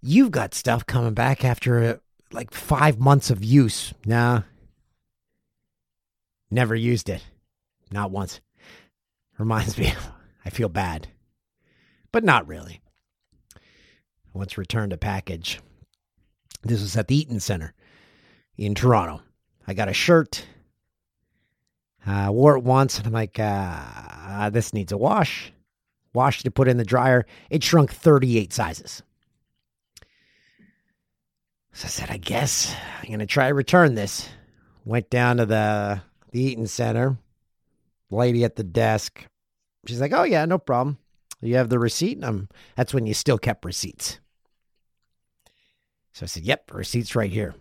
You've 0.05 0.31
got 0.31 0.53
stuff 0.53 0.85
coming 0.85 1.13
back 1.13 1.45
after 1.45 1.79
uh, 1.81 1.95
like 2.33 2.51
five 2.51 2.99
months 2.99 3.29
of 3.29 3.41
use. 3.41 3.93
Nah, 4.05 4.41
never 6.51 6.75
used 6.75 7.07
it. 7.07 7.23
Not 7.89 8.11
once. 8.11 8.41
Reminds 9.37 9.77
me, 9.79 9.93
I 10.43 10.49
feel 10.49 10.67
bad, 10.67 11.07
but 12.11 12.25
not 12.25 12.49
really. 12.49 12.81
Once 14.33 14.57
returned 14.57 14.91
a 14.91 14.97
package. 14.97 15.61
This 16.63 16.81
was 16.81 16.97
at 16.97 17.07
the 17.07 17.15
Eaton 17.15 17.39
Center 17.39 17.73
in 18.57 18.75
Toronto. 18.75 19.21
I 19.65 19.73
got 19.73 19.87
a 19.87 19.93
shirt. 19.93 20.45
I 22.05 22.25
uh, 22.25 22.31
wore 22.31 22.57
it 22.57 22.63
once, 22.63 22.97
and 22.97 23.07
I'm 23.07 23.13
like, 23.13 23.39
uh, 23.39 24.49
this 24.49 24.73
needs 24.73 24.91
a 24.91 24.97
wash. 24.97 25.53
Washed 26.13 26.45
it, 26.45 26.51
put 26.51 26.67
it 26.67 26.71
in 26.71 26.77
the 26.77 26.83
dryer. 26.83 27.25
It 27.49 27.63
shrunk 27.63 27.93
38 27.93 28.51
sizes. 28.51 29.01
So 31.73 31.85
I 31.85 31.89
said, 31.89 32.09
I 32.09 32.17
guess 32.17 32.75
I'm 33.01 33.07
going 33.07 33.19
to 33.19 33.25
try 33.25 33.47
to 33.47 33.53
return 33.53 33.95
this. 33.95 34.29
Went 34.85 35.09
down 35.09 35.37
to 35.37 35.45
the, 35.45 36.01
the 36.31 36.41
Eaton 36.41 36.67
Center. 36.67 37.17
Lady 38.09 38.43
at 38.43 38.55
the 38.55 38.63
desk. 38.63 39.25
She's 39.87 39.99
like, 39.99 40.13
oh, 40.13 40.23
yeah, 40.23 40.45
no 40.45 40.59
problem. 40.59 40.99
You 41.41 41.55
have 41.55 41.69
the 41.69 41.79
receipt? 41.79 42.17
And 42.17 42.25
I'm, 42.25 42.49
that's 42.75 42.93
when 42.93 43.07
you 43.07 43.13
still 43.13 43.37
kept 43.37 43.65
receipts. 43.65 44.19
So 46.13 46.23
I 46.23 46.27
said, 46.27 46.43
yep, 46.43 46.71
receipt's 46.71 47.15
right 47.15 47.31
here. 47.31 47.55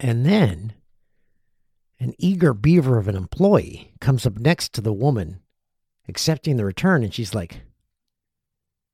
And 0.00 0.26
then 0.26 0.72
an 2.00 2.14
eager 2.18 2.52
beaver 2.54 2.98
of 2.98 3.08
an 3.08 3.16
employee 3.16 3.92
comes 4.00 4.26
up 4.26 4.36
next 4.38 4.72
to 4.74 4.80
the 4.80 4.92
woman 4.92 5.40
accepting 6.08 6.56
the 6.56 6.64
return, 6.64 7.04
and 7.04 7.12
she's 7.12 7.34
like, 7.34 7.60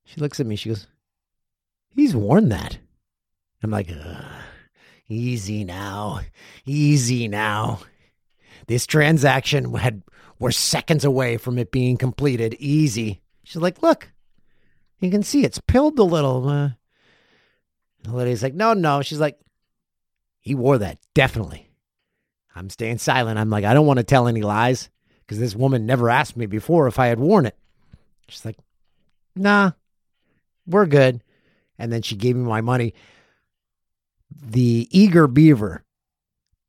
she 0.03 0.19
looks 0.19 0.39
at 0.39 0.45
me, 0.45 0.55
she 0.55 0.69
goes, 0.69 0.87
he's 1.95 2.15
worn 2.15 2.49
that. 2.49 2.77
I'm 3.65 3.71
like, 3.71 3.89
easy 5.09 5.63
now, 5.63 6.19
easy 6.67 7.27
now. 7.27 7.79
This 8.67 8.85
transaction 8.85 9.73
had 9.73 10.03
we're 10.37 10.51
seconds 10.51 11.03
away 11.03 11.37
from 11.37 11.57
it 11.57 11.71
being 11.71 11.97
completed. 11.97 12.55
Easy. 12.59 13.23
She's 13.43 13.63
like, 13.63 13.81
look, 13.81 14.11
you 14.99 15.09
can 15.09 15.23
see 15.23 15.43
it's 15.43 15.57
pilled 15.57 15.97
a 15.97 16.03
little. 16.03 16.47
Uh, 16.47 16.69
the 18.03 18.13
lady's 18.13 18.43
like, 18.43 18.53
no, 18.53 18.73
no. 18.73 19.01
She's 19.01 19.19
like, 19.19 19.39
he 20.41 20.53
wore 20.53 20.77
that, 20.77 20.99
definitely. 21.15 21.67
I'm 22.55 22.69
staying 22.69 22.99
silent. 22.99 23.39
I'm 23.39 23.49
like, 23.49 23.65
I 23.65 23.73
don't 23.73 23.87
want 23.87 23.97
to 23.97 24.03
tell 24.03 24.27
any 24.27 24.43
lies 24.43 24.91
because 25.21 25.39
this 25.39 25.55
woman 25.55 25.87
never 25.87 26.11
asked 26.11 26.37
me 26.37 26.45
before 26.45 26.85
if 26.85 26.99
I 26.99 27.07
had 27.07 27.19
worn 27.19 27.47
it. 27.47 27.57
She's 28.27 28.45
like, 28.45 28.59
nah, 29.35 29.71
we're 30.67 30.85
good. 30.85 31.23
And 31.79 31.91
then 31.91 32.03
she 32.03 32.15
gave 32.15 32.35
me 32.35 32.43
my 32.43 32.61
money. 32.61 32.93
The 34.35 34.87
eager 34.91 35.27
beaver, 35.27 35.83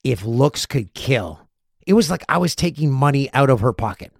if 0.04 0.24
looks 0.24 0.66
could 0.66 0.94
kill, 0.94 1.40
it 1.86 1.92
was 1.92 2.10
like 2.10 2.24
I 2.28 2.38
was 2.38 2.54
taking 2.54 2.90
money 2.90 3.32
out 3.32 3.50
of 3.50 3.60
her 3.60 3.72
pocket. 3.72 4.12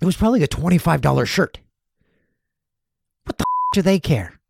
It 0.00 0.04
was 0.04 0.16
probably 0.16 0.42
a 0.42 0.48
$25 0.48 1.26
shirt. 1.26 1.58
What 3.24 3.38
the 3.38 3.44
f- 3.44 3.74
do 3.74 3.82
they 3.82 3.98
care? 4.00 4.40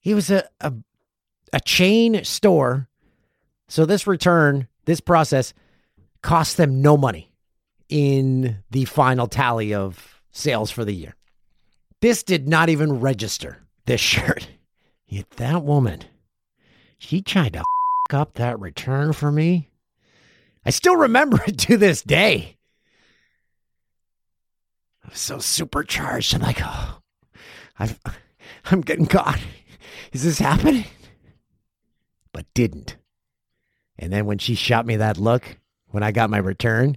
He 0.00 0.14
was 0.14 0.30
a, 0.30 0.44
a 0.60 0.72
a 1.52 1.60
chain 1.60 2.24
store. 2.24 2.88
So 3.68 3.84
this 3.86 4.06
return, 4.06 4.68
this 4.84 5.00
process 5.00 5.52
cost 6.22 6.56
them 6.56 6.82
no 6.82 6.96
money 6.96 7.32
in 7.88 8.58
the 8.70 8.84
final 8.84 9.26
tally 9.26 9.74
of 9.74 10.22
sales 10.30 10.70
for 10.70 10.84
the 10.84 10.94
year. 10.94 11.16
This 12.00 12.22
did 12.22 12.48
not 12.48 12.68
even 12.68 13.00
register, 13.00 13.58
this 13.86 14.00
shirt. 14.12 14.48
Yet 15.10 15.28
that 15.32 15.64
woman, 15.64 16.04
she 16.96 17.20
tried 17.20 17.54
to 17.54 17.58
f- 17.58 18.14
up 18.14 18.34
that 18.34 18.60
return 18.60 19.12
for 19.12 19.32
me. 19.32 19.68
I 20.64 20.70
still 20.70 20.94
remember 20.94 21.40
it 21.46 21.58
to 21.58 21.76
this 21.76 22.00
day. 22.00 22.56
I 25.04 25.08
was 25.08 25.18
so 25.18 25.40
supercharged. 25.40 26.32
I'm 26.32 26.42
like, 26.42 26.60
oh, 26.62 27.00
i 27.78 27.94
I'm 28.66 28.82
getting 28.82 29.06
caught. 29.06 29.40
Is 30.12 30.22
this 30.22 30.38
happening? 30.38 30.84
but 32.32 32.46
didn't. 32.54 32.96
And 33.98 34.12
then 34.12 34.26
when 34.26 34.38
she 34.38 34.54
shot 34.54 34.86
me 34.86 34.96
that 34.96 35.18
look, 35.18 35.58
when 35.88 36.04
I 36.04 36.12
got 36.12 36.30
my 36.30 36.38
return, 36.38 36.96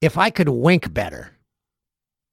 if 0.00 0.18
I 0.18 0.30
could 0.30 0.48
wink 0.48 0.92
better, 0.92 1.30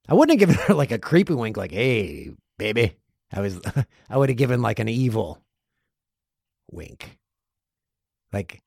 I 0.10 0.16
wouldn't 0.16 0.40
have 0.40 0.50
given 0.50 0.66
her 0.66 0.74
like 0.74 0.92
a 0.92 0.98
creepy 0.98 1.36
wink, 1.36 1.56
like, 1.56 1.72
hey, 1.72 2.32
baby. 2.58 2.98
I 3.32 3.42
was, 3.42 3.60
I 4.10 4.18
would 4.18 4.30
have 4.30 4.38
given 4.38 4.62
like 4.62 4.80
an 4.80 4.90
evil 4.90 5.42
wink. 6.72 7.18
Like, 8.34 8.62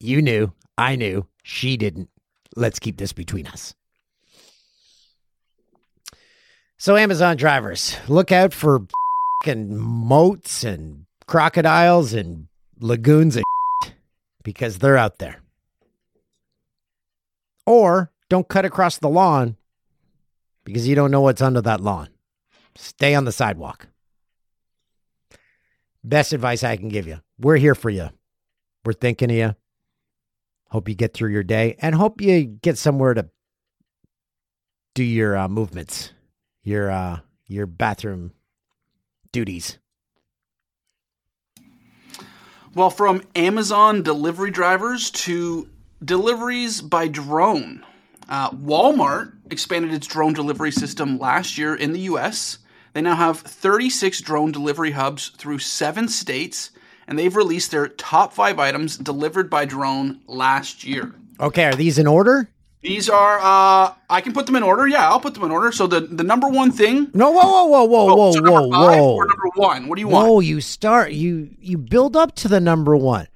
you 0.00 0.22
knew, 0.22 0.52
I 0.76 0.96
knew, 0.96 1.26
she 1.42 1.76
didn't. 1.76 2.10
Let's 2.56 2.78
keep 2.78 2.96
this 2.96 3.12
between 3.12 3.46
us. 3.46 3.74
So, 6.76 6.96
Amazon 6.96 7.36
drivers, 7.36 7.96
look 8.08 8.30
out 8.30 8.52
for 8.52 8.86
and 9.46 9.78
moats 9.78 10.64
and 10.64 11.06
crocodiles 11.26 12.12
and 12.12 12.48
lagoons 12.80 13.36
of 13.36 13.42
because 14.42 14.78
they're 14.78 14.96
out 14.96 15.18
there. 15.18 15.40
Or 17.66 18.10
don't 18.28 18.48
cut 18.48 18.64
across 18.64 18.98
the 18.98 19.08
lawn 19.08 19.56
because 20.64 20.88
you 20.88 20.94
don't 20.94 21.10
know 21.10 21.20
what's 21.20 21.42
under 21.42 21.60
that 21.62 21.80
lawn. 21.80 22.08
Stay 22.80 23.16
on 23.16 23.24
the 23.24 23.32
sidewalk. 23.32 23.88
Best 26.04 26.32
advice 26.32 26.62
I 26.62 26.76
can 26.76 26.88
give 26.88 27.08
you. 27.08 27.20
We're 27.36 27.56
here 27.56 27.74
for 27.74 27.90
you. 27.90 28.10
We're 28.84 28.92
thinking 28.92 29.32
of 29.32 29.36
you. 29.36 29.56
Hope 30.70 30.88
you 30.88 30.94
get 30.94 31.12
through 31.12 31.32
your 31.32 31.42
day 31.42 31.76
and 31.80 31.96
hope 31.96 32.20
you 32.20 32.44
get 32.44 32.78
somewhere 32.78 33.14
to 33.14 33.28
do 34.94 35.02
your 35.02 35.36
uh, 35.36 35.48
movements, 35.48 36.12
your 36.62 36.88
uh, 36.88 37.18
your 37.48 37.66
bathroom 37.66 38.32
duties. 39.32 39.78
Well, 42.74 42.90
from 42.90 43.24
Amazon 43.34 44.02
delivery 44.04 44.52
drivers 44.52 45.10
to 45.10 45.68
deliveries 46.04 46.80
by 46.80 47.08
drone, 47.08 47.84
uh, 48.28 48.50
Walmart 48.50 49.32
expanded 49.50 49.92
its 49.92 50.06
drone 50.06 50.32
delivery 50.32 50.70
system 50.70 51.18
last 51.18 51.58
year 51.58 51.74
in 51.74 51.92
the 51.92 52.00
US. 52.00 52.58
They 52.98 53.02
now 53.02 53.14
have 53.14 53.38
36 53.38 54.20
drone 54.22 54.50
delivery 54.50 54.90
hubs 54.90 55.28
through 55.28 55.60
seven 55.60 56.08
states, 56.08 56.72
and 57.06 57.16
they've 57.16 57.36
released 57.36 57.70
their 57.70 57.86
top 57.86 58.32
five 58.32 58.58
items 58.58 58.96
delivered 58.98 59.48
by 59.48 59.66
drone 59.66 60.20
last 60.26 60.82
year. 60.82 61.14
Okay, 61.38 61.66
are 61.66 61.76
these 61.76 62.00
in 62.00 62.08
order? 62.08 62.50
These 62.82 63.08
are 63.08 63.38
uh 63.38 63.94
I 64.10 64.20
can 64.20 64.32
put 64.32 64.46
them 64.46 64.56
in 64.56 64.64
order. 64.64 64.88
Yeah, 64.88 65.08
I'll 65.08 65.20
put 65.20 65.34
them 65.34 65.44
in 65.44 65.52
order. 65.52 65.70
So 65.70 65.86
the 65.86 66.00
the 66.00 66.24
number 66.24 66.48
one 66.48 66.72
thing. 66.72 67.08
No, 67.14 67.30
whoa, 67.30 67.66
whoa, 67.66 67.66
whoa, 67.66 67.84
whoa, 67.84 68.10
oh, 68.10 68.16
whoa, 68.16 68.32
so 68.32 68.42
whoa, 68.42 68.66
whoa. 68.66 69.14
Or 69.14 69.26
number 69.28 69.48
one. 69.54 69.86
What 69.86 69.94
do 69.94 70.00
you 70.00 70.08
want? 70.08 70.26
Whoa, 70.26 70.40
you 70.40 70.60
start 70.60 71.12
you 71.12 71.50
you 71.60 71.78
build 71.78 72.16
up 72.16 72.34
to 72.34 72.48
the 72.48 72.58
number 72.58 72.96
one. 72.96 73.28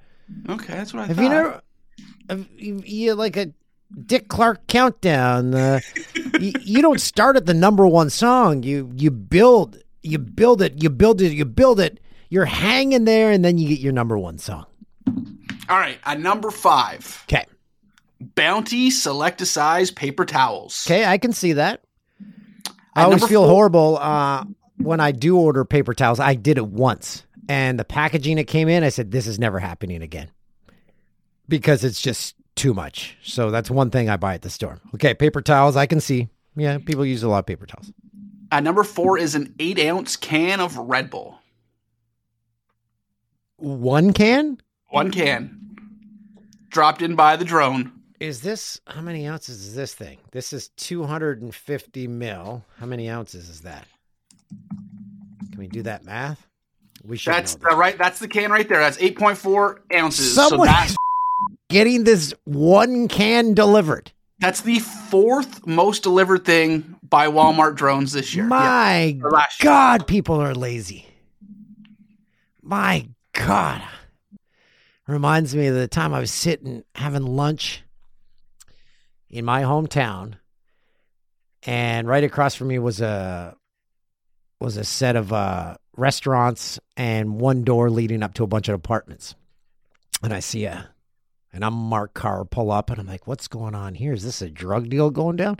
Okay, 0.49 0.73
that's 0.73 0.93
what 0.93 1.03
I 1.03 1.05
have 1.05 1.15
thought. 1.15 1.23
You 1.23 1.29
never, 1.29 1.61
have 2.27 2.49
you, 2.57 2.83
you 2.85 3.13
like 3.15 3.37
a 3.37 3.53
Dick 4.05 4.27
Clark 4.27 4.67
countdown. 4.67 5.53
Uh, 5.53 5.79
you, 6.39 6.53
you 6.61 6.81
don't 6.81 6.99
start 6.99 7.35
at 7.35 7.45
the 7.45 7.53
number 7.53 7.85
one 7.87 8.09
song. 8.09 8.63
You 8.63 8.91
you 8.95 9.11
build 9.11 9.77
you 10.01 10.19
build 10.19 10.61
it. 10.61 10.81
You 10.81 10.89
build 10.89 11.21
it. 11.21 11.33
You 11.33 11.45
build 11.45 11.79
it. 11.79 11.99
You're 12.29 12.45
hanging 12.45 13.05
there, 13.05 13.31
and 13.31 13.45
then 13.45 13.57
you 13.57 13.67
get 13.67 13.79
your 13.79 13.93
number 13.93 14.17
one 14.17 14.37
song. 14.37 14.65
All 15.69 15.77
right, 15.77 15.97
at 16.05 16.19
number 16.19 16.51
five. 16.51 17.23
Okay. 17.27 17.45
Bounty 18.19 18.89
Select 18.89 19.41
a 19.41 19.45
Size 19.45 19.91
paper 19.91 20.25
towels. 20.25 20.85
Okay, 20.87 21.05
I 21.05 21.17
can 21.17 21.31
see 21.31 21.53
that. 21.53 21.83
I 22.95 23.03
always 23.03 23.25
feel 23.25 23.41
four, 23.41 23.49
horrible 23.49 23.97
uh, 23.97 24.45
when 24.77 24.99
I 24.99 25.11
do 25.11 25.37
order 25.37 25.65
paper 25.65 25.93
towels. 25.93 26.19
I 26.19 26.35
did 26.35 26.57
it 26.57 26.67
once, 26.67 27.23
and 27.49 27.79
the 27.79 27.83
packaging 27.83 28.37
that 28.37 28.47
came 28.47 28.69
in, 28.69 28.83
I 28.83 28.89
said, 28.89 29.11
"This 29.11 29.27
is 29.27 29.39
never 29.39 29.59
happening 29.59 30.01
again," 30.01 30.29
because 31.47 31.83
it's 31.83 32.01
just 32.01 32.35
too 32.55 32.73
much. 32.73 33.17
So 33.23 33.51
that's 33.51 33.69
one 33.69 33.89
thing 33.89 34.09
I 34.09 34.17
buy 34.17 34.33
at 34.35 34.41
the 34.41 34.49
store. 34.49 34.79
Okay, 34.95 35.13
paper 35.13 35.41
towels. 35.41 35.75
I 35.75 35.85
can 35.85 35.99
see. 35.99 36.29
Yeah, 36.55 36.77
people 36.77 37.05
use 37.05 37.23
a 37.23 37.29
lot 37.29 37.39
of 37.39 37.45
paper 37.45 37.65
towels. 37.65 37.91
At 38.51 38.63
number 38.63 38.83
four 38.83 39.17
is 39.17 39.35
an 39.35 39.55
eight 39.59 39.79
ounce 39.79 40.15
can 40.15 40.59
of 40.59 40.77
Red 40.77 41.09
Bull. 41.09 41.39
One 43.57 44.13
can. 44.13 44.59
One 44.89 45.11
can. 45.11 45.59
Dropped 46.69 47.01
in 47.01 47.15
by 47.15 47.35
the 47.35 47.45
drone 47.45 47.91
is 48.23 48.39
this 48.41 48.79
how 48.87 49.01
many 49.01 49.27
ounces 49.27 49.67
is 49.67 49.75
this 49.75 49.93
thing? 49.93 50.17
This 50.31 50.53
is 50.53 50.69
250 50.77 52.07
mil. 52.07 52.63
How 52.79 52.85
many 52.85 53.09
ounces 53.09 53.49
is 53.49 53.61
that? 53.61 53.85
Can 55.51 55.59
we 55.59 55.67
do 55.67 55.81
that 55.83 56.05
math? 56.05 56.47
We 57.03 57.17
should. 57.17 57.33
That's 57.33 57.55
the 57.55 57.75
right. 57.75 57.97
That's 57.97 58.19
the 58.19 58.29
can 58.29 58.49
right 58.49 58.67
there. 58.67 58.79
That's 58.79 58.97
8.4 58.97 59.79
ounces. 59.93 60.33
Someone 60.33 60.69
so 60.69 60.73
that's 60.73 60.95
getting 61.73 62.03
this 62.03 62.33
one 62.45 63.07
can 63.07 63.55
delivered. 63.55 64.11
That's 64.39 64.61
the 64.61 64.79
fourth 64.79 65.65
most 65.65 66.03
delivered 66.03 66.45
thing 66.45 66.97
by 67.01 67.27
Walmart 67.27 67.75
drones 67.75 68.11
this 68.11 68.35
year. 68.35 68.45
My 68.45 69.05
year. 69.05 69.31
God, 69.59 70.07
people 70.07 70.39
are 70.39 70.53
lazy. 70.53 71.07
My 72.61 73.07
God. 73.33 73.81
Reminds 75.07 75.55
me 75.55 75.67
of 75.67 75.75
the 75.75 75.87
time 75.87 76.13
I 76.13 76.19
was 76.19 76.31
sitting 76.31 76.83
having 76.95 77.23
lunch 77.23 77.83
in 79.29 79.43
my 79.43 79.63
hometown, 79.63 80.35
and 81.63 82.07
right 82.07 82.23
across 82.23 82.55
from 82.55 82.67
me 82.69 82.79
was 82.79 83.01
a 83.01 83.55
was 84.61 84.77
a 84.77 84.83
set 84.85 85.15
of 85.15 85.33
uh, 85.33 85.75
restaurants 85.97 86.79
and 86.95 87.39
one 87.39 87.63
door 87.63 87.89
leading 87.89 88.23
up 88.23 88.35
to 88.35 88.43
a 88.43 88.47
bunch 88.47 88.69
of 88.69 88.75
apartments. 88.75 89.35
And 90.21 90.33
I 90.33 90.39
see 90.39 90.63
a 90.65 90.92
an 91.53 91.73
Mark 91.73 92.13
Carr 92.13 92.43
pull 92.45 92.71
up, 92.71 92.89
and 92.89 92.99
I'm 92.99 93.07
like, 93.07 93.27
"What's 93.27 93.47
going 93.47 93.75
on 93.75 93.95
here? 93.95 94.13
Is 94.13 94.23
this 94.23 94.41
a 94.41 94.49
drug 94.49 94.89
deal 94.89 95.09
going 95.09 95.37
down?" 95.37 95.59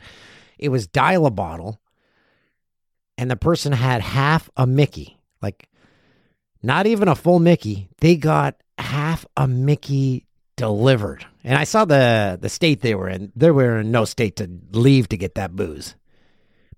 It 0.58 0.69
was 0.69 0.88
dial 0.88 1.25
a 1.25 1.32
bottle 1.32 1.82
and 3.17 3.29
the 3.29 3.36
person 3.36 3.71
had 3.71 4.01
half 4.01 4.49
a 4.58 4.65
Mickey, 4.65 5.19
like 5.41 5.69
not 6.62 6.88
even 6.88 7.08
a 7.08 7.15
full 7.15 7.39
Mickey. 7.39 7.89
They 7.99 8.15
got 8.15 8.56
half 8.77 9.25
a 9.38 9.47
Mickey 9.47 10.25
delivered. 10.56 11.25
And 11.43 11.58
I 11.58 11.63
saw 11.63 11.86
the 11.86 12.38
the 12.39 12.49
state 12.49 12.82
they 12.82 12.95
were 12.95 13.10
in. 13.10 13.32
They 13.36 13.51
were 13.51 13.79
in 13.79 13.91
no 13.91 14.06
state 14.06 14.36
to 14.38 14.49
leave 14.71 15.10
to 15.10 15.17
get 15.17 15.36
that 15.36 15.56
booze. 15.56 15.95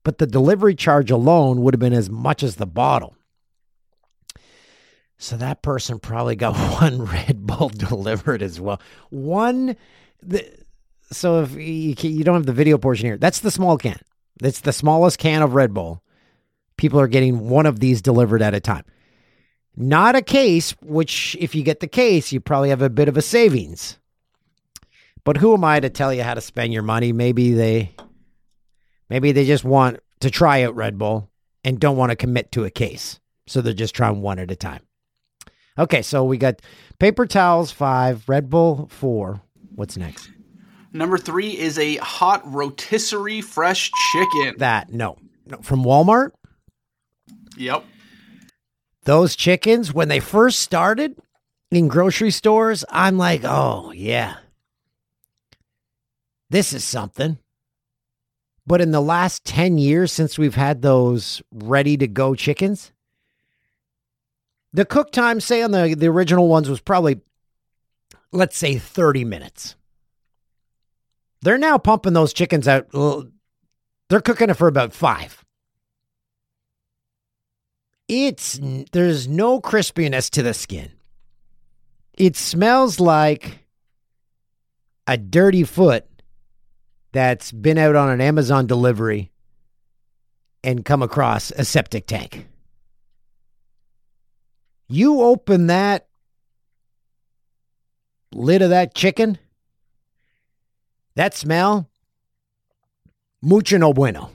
But 0.04 0.18
the 0.18 0.28
delivery 0.28 0.76
charge 0.76 1.10
alone 1.10 1.62
would 1.62 1.74
have 1.74 1.80
been 1.80 1.94
as 1.94 2.10
much 2.10 2.44
as 2.44 2.58
the 2.58 2.68
bottle. 2.68 3.16
So 5.18 5.38
that 5.38 5.62
person 5.62 6.00
probably 6.00 6.36
got 6.36 6.56
one 6.82 7.06
Red 7.06 7.46
Bull 7.46 7.70
delivered 7.70 8.42
as 8.42 8.60
well. 8.60 8.82
One 9.10 9.76
the 10.22 10.48
so 11.12 11.44
if 11.44 11.54
you, 11.54 11.96
you 12.02 12.24
don't 12.24 12.36
have 12.36 12.46
the 12.48 12.54
video 12.54 12.78
portion 12.78 13.06
here, 13.06 13.18
that's 13.18 13.40
the 13.40 13.52
small 13.52 13.78
can. 13.78 14.00
That's 14.40 14.62
the 14.62 14.74
smallest 14.74 15.20
can 15.20 15.42
of 15.42 15.54
Red 15.54 15.74
Bull 15.74 16.02
people 16.78 17.00
are 17.00 17.08
getting 17.08 17.50
one 17.50 17.66
of 17.66 17.80
these 17.80 18.02
delivered 18.02 18.42
at 18.42 18.54
a 18.54 18.60
time. 18.60 18.86
Not 19.76 20.16
a 20.16 20.22
case, 20.22 20.72
which, 20.82 21.36
if 21.40 21.54
you 21.54 21.64
get 21.64 21.80
the 21.80 21.88
case, 21.88 22.32
you 22.32 22.40
probably 22.40 22.70
have 22.70 22.82
a 22.82 22.90
bit 22.90 23.10
of 23.10 23.18
a 23.18 23.22
savings. 23.22 24.00
But 25.24 25.38
who 25.38 25.54
am 25.54 25.64
I 25.64 25.80
to 25.80 25.90
tell 25.90 26.14
you 26.14 26.24
how 26.24 26.34
to 26.34 26.42
spend 26.42 26.72
your 26.72 26.84
money? 26.84 27.12
Maybe 27.12 27.54
they, 27.54 27.96
maybe 29.10 29.32
they 29.32 29.46
just 29.46 29.64
want 29.64 30.00
to 30.22 30.30
try 30.30 30.64
out 30.64 30.76
Red 30.76 30.98
Bull 30.98 31.30
and 31.64 31.80
don't 31.80 31.98
want 31.98 32.12
to 32.12 32.16
commit 32.16 32.52
to 32.54 32.64
a 32.64 32.70
case, 32.70 33.20
so 33.48 33.60
they're 33.60 33.74
just 33.74 33.96
trying 33.96 34.22
one 34.22 34.40
at 34.40 34.52
a 34.52 34.56
time. 34.56 34.82
Okay, 35.78 36.02
so 36.02 36.24
we 36.24 36.38
got 36.38 36.62
paper 37.00 37.26
towels 37.26 37.72
five, 37.72 38.28
Red 38.30 38.50
Bull 38.50 38.88
four. 38.90 39.42
What's 39.76 39.98
next? 39.98 40.30
Number 40.94 41.18
three 41.18 41.58
is 41.58 41.78
a 41.78 41.96
hot 41.98 42.42
rotisserie 42.46 43.42
fresh 43.42 43.92
chicken. 44.14 44.56
That 44.60 44.92
no, 44.92 45.18
no 45.46 45.58
from 45.62 45.84
Walmart. 45.84 46.32
Yep. 47.58 47.86
those 49.04 49.36
chickens 49.36 49.94
when 49.94 50.08
they 50.10 50.20
first 50.20 50.60
started 50.60 51.18
in 51.72 51.88
grocery 51.88 52.32
stores 52.32 52.84
i'm 52.90 53.18
like 53.18 53.42
oh 53.46 53.92
yeah 53.94 54.36
this 56.50 56.74
is 56.74 56.84
something 56.84 57.38
but 58.68 58.82
in 58.82 58.92
the 58.92 59.00
last 59.02 59.46
10 59.46 59.78
years 59.78 60.12
since 60.12 60.38
we've 60.38 60.56
had 60.56 60.82
those 60.82 61.42
ready 61.54 61.96
to 61.96 62.08
go 62.08 62.36
chickens 62.36 62.92
the 64.76 64.86
cook 64.86 65.12
time 65.12 65.40
say 65.40 65.62
on 65.62 65.72
the, 65.72 65.96
the 65.96 66.08
original 66.08 66.48
ones 66.48 66.70
was 66.70 66.82
probably 66.82 67.22
let's 68.32 68.58
say 68.58 68.78
30 68.78 69.26
minutes 69.26 69.76
they're 71.42 71.58
now 71.58 71.78
pumping 71.78 72.14
those 72.14 72.34
chickens 72.34 72.68
out 72.68 72.88
they're 74.10 74.22
cooking 74.22 74.50
it 74.50 74.56
for 74.56 74.68
about 74.68 74.94
five 74.94 75.46
it's 78.08 78.60
there's 78.92 79.28
no 79.28 79.60
crispiness 79.60 80.30
to 80.32 80.44
the 80.44 80.54
skin. 80.54 80.92
It 82.18 82.36
smells 82.36 83.00
like 83.00 83.66
a 85.08 85.18
dirty 85.18 85.64
foot 85.64 86.06
that's 87.12 87.52
been 87.52 87.78
out 87.78 87.96
on 87.96 88.10
an 88.10 88.22
Amazon 88.22 88.68
delivery 88.68 89.32
and 90.64 90.86
come 90.86 91.02
across 91.02 91.52
a 91.52 91.66
septic 91.66 92.08
tank. 92.08 92.48
You 94.88 95.22
open 95.22 95.68
that 95.68 96.08
lid 98.34 98.62
of 98.62 98.70
that 98.70 98.94
chicken, 98.94 99.38
that 101.16 101.34
smell, 101.34 101.90
mucho 103.42 103.78
no 103.78 103.94
bueno. 103.94 104.32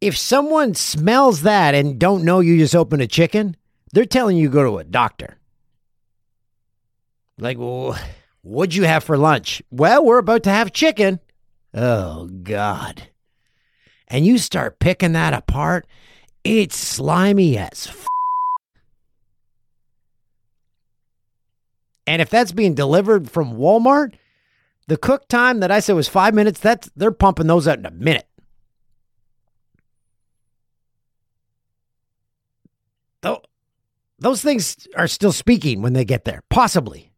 if 0.00 0.16
someone 0.16 0.74
smells 0.74 1.42
that 1.42 1.74
and 1.74 1.98
don't 1.98 2.24
know 2.24 2.40
you 2.40 2.58
just 2.58 2.76
opened 2.76 3.02
a 3.02 3.06
chicken, 3.06 3.56
they're 3.92 4.04
telling 4.04 4.36
you 4.36 4.48
go 4.48 4.64
to 4.64 4.78
a 4.78 4.84
doctor. 4.84 5.38
Like, 7.38 7.58
well, 7.58 7.98
what'd 8.42 8.74
you 8.74 8.84
have 8.84 9.04
for 9.04 9.16
lunch? 9.16 9.62
Well, 9.70 10.04
we're 10.04 10.18
about 10.18 10.44
to 10.44 10.50
have 10.50 10.72
chicken. 10.72 11.20
Oh, 11.74 12.26
God. 12.26 13.08
And 14.08 14.24
you 14.24 14.38
start 14.38 14.78
picking 14.78 15.12
that 15.12 15.34
apart, 15.34 15.86
it's 16.48 16.76
slimy 16.76 17.58
as 17.58 17.88
f- 17.88 18.06
And 22.06 22.22
if 22.22 22.30
that's 22.30 22.52
being 22.52 22.74
delivered 22.74 23.30
from 23.30 23.58
Walmart, 23.58 24.14
the 24.86 24.96
cook 24.96 25.28
time 25.28 25.60
that 25.60 25.70
I 25.70 25.80
said 25.80 25.94
was 25.94 26.08
five 26.08 26.32
minutes, 26.32 26.58
that's 26.58 26.90
they're 26.96 27.10
pumping 27.10 27.46
those 27.46 27.68
out 27.68 27.78
in 27.78 27.84
a 27.84 27.90
minute. 27.90 28.26
Though 33.20 33.42
those 34.18 34.40
things 34.40 34.88
are 34.96 35.06
still 35.06 35.32
speaking 35.32 35.82
when 35.82 35.92
they 35.92 36.06
get 36.06 36.24
there, 36.24 36.42
possibly. 36.48 37.12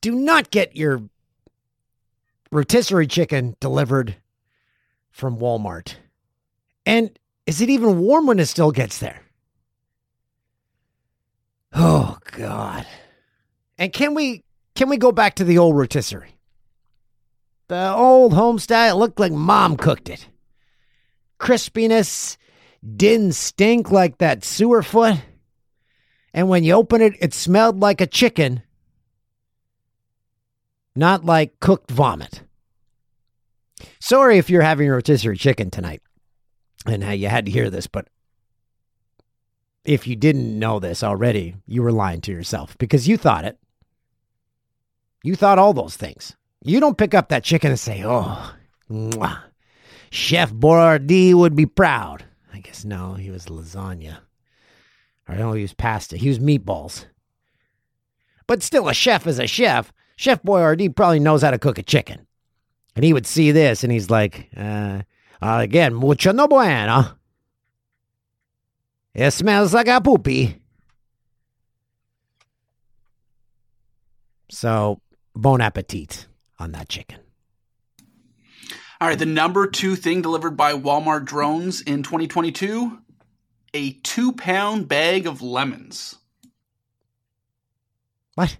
Do 0.00 0.12
not 0.16 0.50
get 0.50 0.74
your 0.74 1.02
rotisserie 2.50 3.06
chicken 3.06 3.54
delivered 3.60 4.16
from 5.12 5.38
Walmart. 5.38 5.94
And 6.86 7.18
is 7.46 7.60
it 7.60 7.70
even 7.70 8.00
warm 8.00 8.26
when 8.26 8.38
it 8.38 8.46
still 8.46 8.72
gets 8.72 8.98
there? 8.98 9.20
Oh 11.72 12.18
God. 12.32 12.86
And 13.78 13.92
can 13.92 14.14
we 14.14 14.44
can 14.74 14.88
we 14.88 14.96
go 14.96 15.12
back 15.12 15.36
to 15.36 15.44
the 15.44 15.58
old 15.58 15.76
rotisserie? 15.76 16.36
The 17.68 17.92
old 17.94 18.32
home 18.32 18.58
style 18.58 18.98
looked 18.98 19.20
like 19.20 19.32
mom 19.32 19.76
cooked 19.76 20.08
it. 20.08 20.26
Crispiness, 21.38 22.36
didn't 22.96 23.34
stink 23.34 23.90
like 23.90 24.18
that 24.18 24.44
sewer 24.44 24.82
foot. 24.82 25.16
And 26.32 26.48
when 26.48 26.64
you 26.64 26.74
open 26.74 27.00
it, 27.00 27.14
it 27.20 27.34
smelled 27.34 27.80
like 27.80 28.00
a 28.00 28.06
chicken, 28.06 28.62
not 30.94 31.24
like 31.24 31.60
cooked 31.60 31.90
vomit. 31.90 32.42
Sorry 34.00 34.38
if 34.38 34.50
you're 34.50 34.62
having 34.62 34.88
rotisserie 34.88 35.36
chicken 35.36 35.70
tonight 35.70 36.02
and 36.86 37.04
how 37.04 37.12
you 37.12 37.28
had 37.28 37.46
to 37.46 37.52
hear 37.52 37.70
this, 37.70 37.86
but 37.86 38.08
if 39.84 40.06
you 40.06 40.16
didn't 40.16 40.58
know 40.58 40.78
this 40.78 41.02
already, 41.02 41.56
you 41.66 41.82
were 41.82 41.92
lying 41.92 42.20
to 42.22 42.32
yourself 42.32 42.76
because 42.78 43.08
you 43.08 43.16
thought 43.16 43.44
it. 43.44 43.58
You 45.22 45.36
thought 45.36 45.58
all 45.58 45.72
those 45.72 45.96
things. 45.96 46.36
You 46.62 46.80
don't 46.80 46.98
pick 46.98 47.14
up 47.14 47.28
that 47.28 47.44
chicken 47.44 47.70
and 47.70 47.80
say, 47.80 48.02
oh, 48.04 48.54
mwah, 48.90 49.42
Chef 50.10 50.52
Boyardee 50.52 51.34
would 51.34 51.54
be 51.54 51.66
proud. 51.66 52.24
I 52.52 52.60
guess 52.60 52.84
no, 52.84 53.14
he 53.14 53.30
was 53.30 53.46
lasagna. 53.46 54.18
Or 55.28 55.36
no, 55.36 55.52
he 55.52 55.62
was 55.62 55.74
pasta. 55.74 56.16
He 56.16 56.28
was 56.28 56.38
meatballs. 56.38 57.06
But 58.46 58.62
still, 58.62 58.88
a 58.88 58.94
chef 58.94 59.26
is 59.26 59.38
a 59.38 59.46
chef. 59.46 59.92
Chef 60.16 60.42
Boyardee 60.42 60.94
probably 60.94 61.20
knows 61.20 61.42
how 61.42 61.52
to 61.52 61.58
cook 61.58 61.78
a 61.78 61.82
chicken. 61.82 62.26
And 62.96 63.04
he 63.04 63.12
would 63.12 63.26
see 63.26 63.52
this 63.52 63.84
and 63.84 63.92
he's 63.92 64.10
like, 64.10 64.48
uh, 64.56 65.02
Uh, 65.42 65.58
again, 65.62 65.94
mucho 65.94 66.32
no 66.32 66.46
bueno. 66.46 67.16
It 69.14 69.30
smells 69.32 69.74
like 69.74 69.88
a 69.88 70.00
poopy. 70.00 70.60
So, 74.50 75.00
bon 75.34 75.60
appetit 75.60 76.26
on 76.58 76.72
that 76.72 76.88
chicken. 76.88 77.20
All 79.00 79.08
right, 79.08 79.18
the 79.18 79.26
number 79.26 79.66
two 79.66 79.96
thing 79.96 80.20
delivered 80.20 80.56
by 80.56 80.74
Walmart 80.74 81.24
drones 81.24 81.80
in 81.80 82.02
2022 82.02 82.98
a 83.72 83.92
two 83.92 84.32
pound 84.32 84.88
bag 84.88 85.26
of 85.26 85.42
lemons. 85.42 86.16
What? 88.34 88.56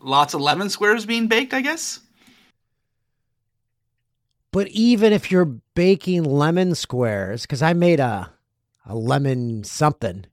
Lots 0.00 0.34
of 0.34 0.40
lemon 0.40 0.70
squares 0.70 1.06
being 1.06 1.26
baked, 1.26 1.54
I 1.54 1.62
guess. 1.62 2.00
But 4.52 4.68
even 4.68 5.12
if 5.12 5.30
you're 5.30 5.44
baking 5.74 6.24
lemon 6.24 6.74
squares, 6.74 7.42
because 7.42 7.62
I 7.62 7.72
made 7.72 8.00
a 8.00 8.32
a 8.86 8.94
lemon 8.94 9.64
something, 9.64 10.24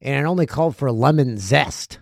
and 0.00 0.24
it 0.24 0.28
only 0.28 0.46
called 0.46 0.76
for 0.76 0.90
lemon 0.92 1.38
zest. 1.38 1.98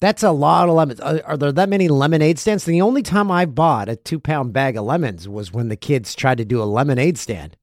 That's 0.00 0.22
a 0.22 0.30
lot 0.30 0.68
of 0.68 0.74
lemons. 0.76 1.00
Are, 1.00 1.20
are 1.24 1.36
there 1.36 1.52
that 1.52 1.68
many 1.68 1.88
lemonade 1.88 2.38
stands? 2.38 2.64
The 2.64 2.80
only 2.80 3.02
time 3.02 3.30
I 3.30 3.44
bought 3.44 3.90
a 3.90 3.96
two 3.96 4.18
pound 4.18 4.52
bag 4.52 4.76
of 4.76 4.84
lemons 4.84 5.28
was 5.28 5.52
when 5.52 5.68
the 5.68 5.76
kids 5.76 6.14
tried 6.14 6.38
to 6.38 6.44
do 6.44 6.62
a 6.62 6.64
lemonade 6.64 7.18
stand. 7.18 7.56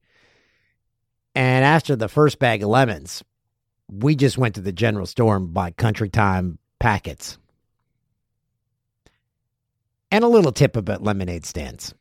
And 1.34 1.66
after 1.66 1.96
the 1.96 2.08
first 2.08 2.38
bag 2.38 2.62
of 2.62 2.70
lemons, 2.70 3.24
we 3.90 4.16
just 4.16 4.38
went 4.38 4.56
to 4.56 4.62
the 4.62 4.72
general 4.72 5.06
store 5.06 5.36
and 5.36 5.54
bought 5.54 5.78
Country 5.78 6.10
Time 6.10 6.60
packets. 6.80 7.38
And 10.12 10.24
a 10.24 10.28
little 10.28 10.52
tip 10.52 10.76
about 10.76 11.04
lemonade 11.04 11.46
stands. 11.46 11.94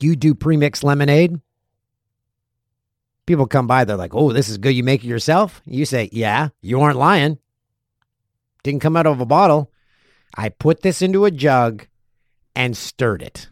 You 0.00 0.16
do 0.16 0.34
premixed 0.34 0.82
lemonade. 0.82 1.40
People 3.26 3.46
come 3.46 3.66
by, 3.66 3.84
they're 3.84 3.96
like, 3.96 4.14
oh, 4.14 4.32
this 4.32 4.48
is 4.48 4.58
good. 4.58 4.74
You 4.74 4.84
make 4.84 5.02
it 5.02 5.08
yourself? 5.08 5.62
You 5.64 5.86
say, 5.86 6.10
yeah, 6.12 6.48
you 6.60 6.80
aren't 6.80 6.98
lying. 6.98 7.38
Didn't 8.62 8.82
come 8.82 8.96
out 8.96 9.06
of 9.06 9.20
a 9.20 9.26
bottle. 9.26 9.70
I 10.36 10.48
put 10.50 10.82
this 10.82 11.00
into 11.00 11.24
a 11.24 11.30
jug 11.30 11.86
and 12.54 12.76
stirred 12.76 13.22
it. 13.22 13.48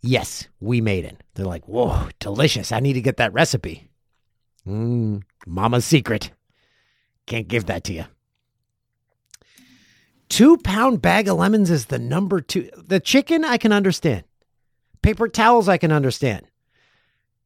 Yes, 0.00 0.48
we 0.60 0.80
made 0.80 1.04
it. 1.04 1.22
They're 1.34 1.46
like, 1.46 1.66
whoa, 1.66 2.08
delicious. 2.18 2.70
I 2.70 2.80
need 2.80 2.94
to 2.94 3.00
get 3.00 3.16
that 3.16 3.32
recipe. 3.32 3.88
Mm, 4.66 5.22
mama's 5.46 5.84
secret. 5.84 6.30
Can't 7.26 7.48
give 7.48 7.66
that 7.66 7.84
to 7.84 7.92
you. 7.92 8.04
Two 10.28 10.58
pound 10.58 11.00
bag 11.00 11.28
of 11.28 11.38
lemons 11.38 11.70
is 11.70 11.86
the 11.86 11.98
number 11.98 12.40
two. 12.40 12.70
The 12.76 13.00
chicken, 13.00 13.44
I 13.44 13.56
can 13.56 13.72
understand. 13.72 14.24
Paper 15.02 15.28
towels, 15.28 15.68
I 15.68 15.78
can 15.78 15.92
understand. 15.92 16.46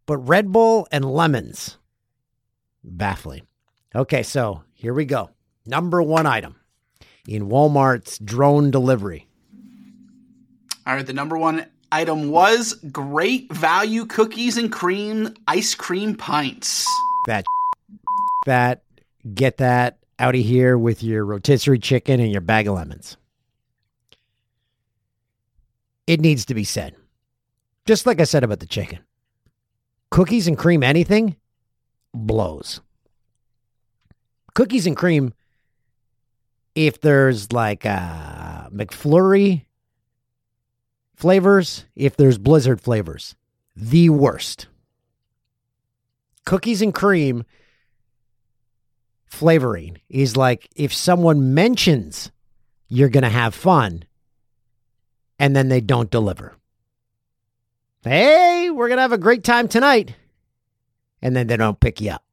But 0.07 0.19
Red 0.19 0.51
Bull 0.51 0.87
and 0.91 1.05
lemons, 1.05 1.77
baffling. 2.83 3.47
Okay, 3.95 4.23
so 4.23 4.63
here 4.73 4.95
we 4.95 5.05
go. 5.05 5.31
Number 5.67 6.03
one 6.03 6.27
item 6.27 6.57
in 7.27 7.49
Walmart's 7.49 8.19
drone 8.19 8.71
delivery. 8.71 9.29
All 10.87 10.97
right, 10.97 11.07
the 11.07 11.13
number 11.13 11.37
one 11.37 11.67
item 11.93 12.31
was 12.31 12.75
great 12.91 13.53
value 13.53 14.07
cookies 14.07 14.57
and 14.57 14.73
cream 14.73 15.35
ice 15.47 15.75
cream 15.75 16.17
pints. 16.17 16.87
That, 17.27 17.45
that, 18.47 18.83
get 19.35 19.59
that 19.59 19.99
out 20.19 20.35
of 20.35 20.41
here 20.41 20.77
with 20.77 21.03
your 21.03 21.25
rotisserie 21.25 21.79
chicken 21.79 22.19
and 22.19 22.33
your 22.33 22.41
bag 22.41 22.67
of 22.67 22.75
lemons. 22.75 23.17
It 26.07 26.21
needs 26.21 26.45
to 26.47 26.55
be 26.55 26.65
said. 26.65 26.97
Just 27.87 28.07
like 28.07 28.21
I 28.21 28.25
said 28.25 28.45
about 28.45 28.61
the 28.61 28.67
chicken. 28.67 29.01
Cookies 30.11 30.47
and 30.47 30.59
cream, 30.59 30.83
anything 30.83 31.37
blows. 32.15 32.81
Cookies 34.55 34.87
and 34.87 34.97
cream, 34.97 35.33
if 36.75 37.01
there's 37.01 37.53
like 37.53 37.85
a 37.85 38.69
McFlurry 38.73 39.65
flavors, 41.17 41.87
if 41.97 42.17
there's 42.17 42.39
Blizzard 42.39 42.81
flavors, 42.81 43.35
the 43.75 44.11
worst. 44.11 44.67
Cookies 46.45 46.83
and 46.83 46.93
cream 46.93 47.45
flavoring 49.27 49.99
is 50.09 50.37
like 50.37 50.69
if 50.77 50.93
someone 50.93 51.55
mentions 51.55 52.31
you're 52.89 53.09
going 53.09 53.23
to 53.23 53.31
have 53.31 53.55
fun 53.55 54.05
and 55.39 55.57
then 55.57 55.69
they 55.69 55.81
don't 55.81 56.11
deliver. 56.11 56.55
Hey, 58.03 58.69
we're 58.71 58.89
going 58.89 58.99
to 58.99 59.03
have 59.03 59.13
a 59.13 59.19
great 59.19 59.45
time 59.45 59.69
tonight. 59.69 60.17
And 61.21 61.37
then 61.37 61.47
they 61.47 61.57
don't 61.57 61.79
pick 61.79 62.01
you 62.01 62.11
up. 62.11 62.25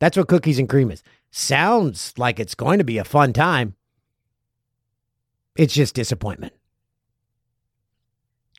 That's 0.00 0.16
what 0.16 0.28
cookies 0.28 0.58
and 0.58 0.68
cream 0.68 0.90
is. 0.90 1.02
Sounds 1.30 2.12
like 2.18 2.38
it's 2.38 2.54
going 2.54 2.78
to 2.78 2.84
be 2.84 2.98
a 2.98 3.04
fun 3.04 3.32
time. 3.32 3.74
It's 5.56 5.72
just 5.72 5.94
disappointment. 5.94 6.52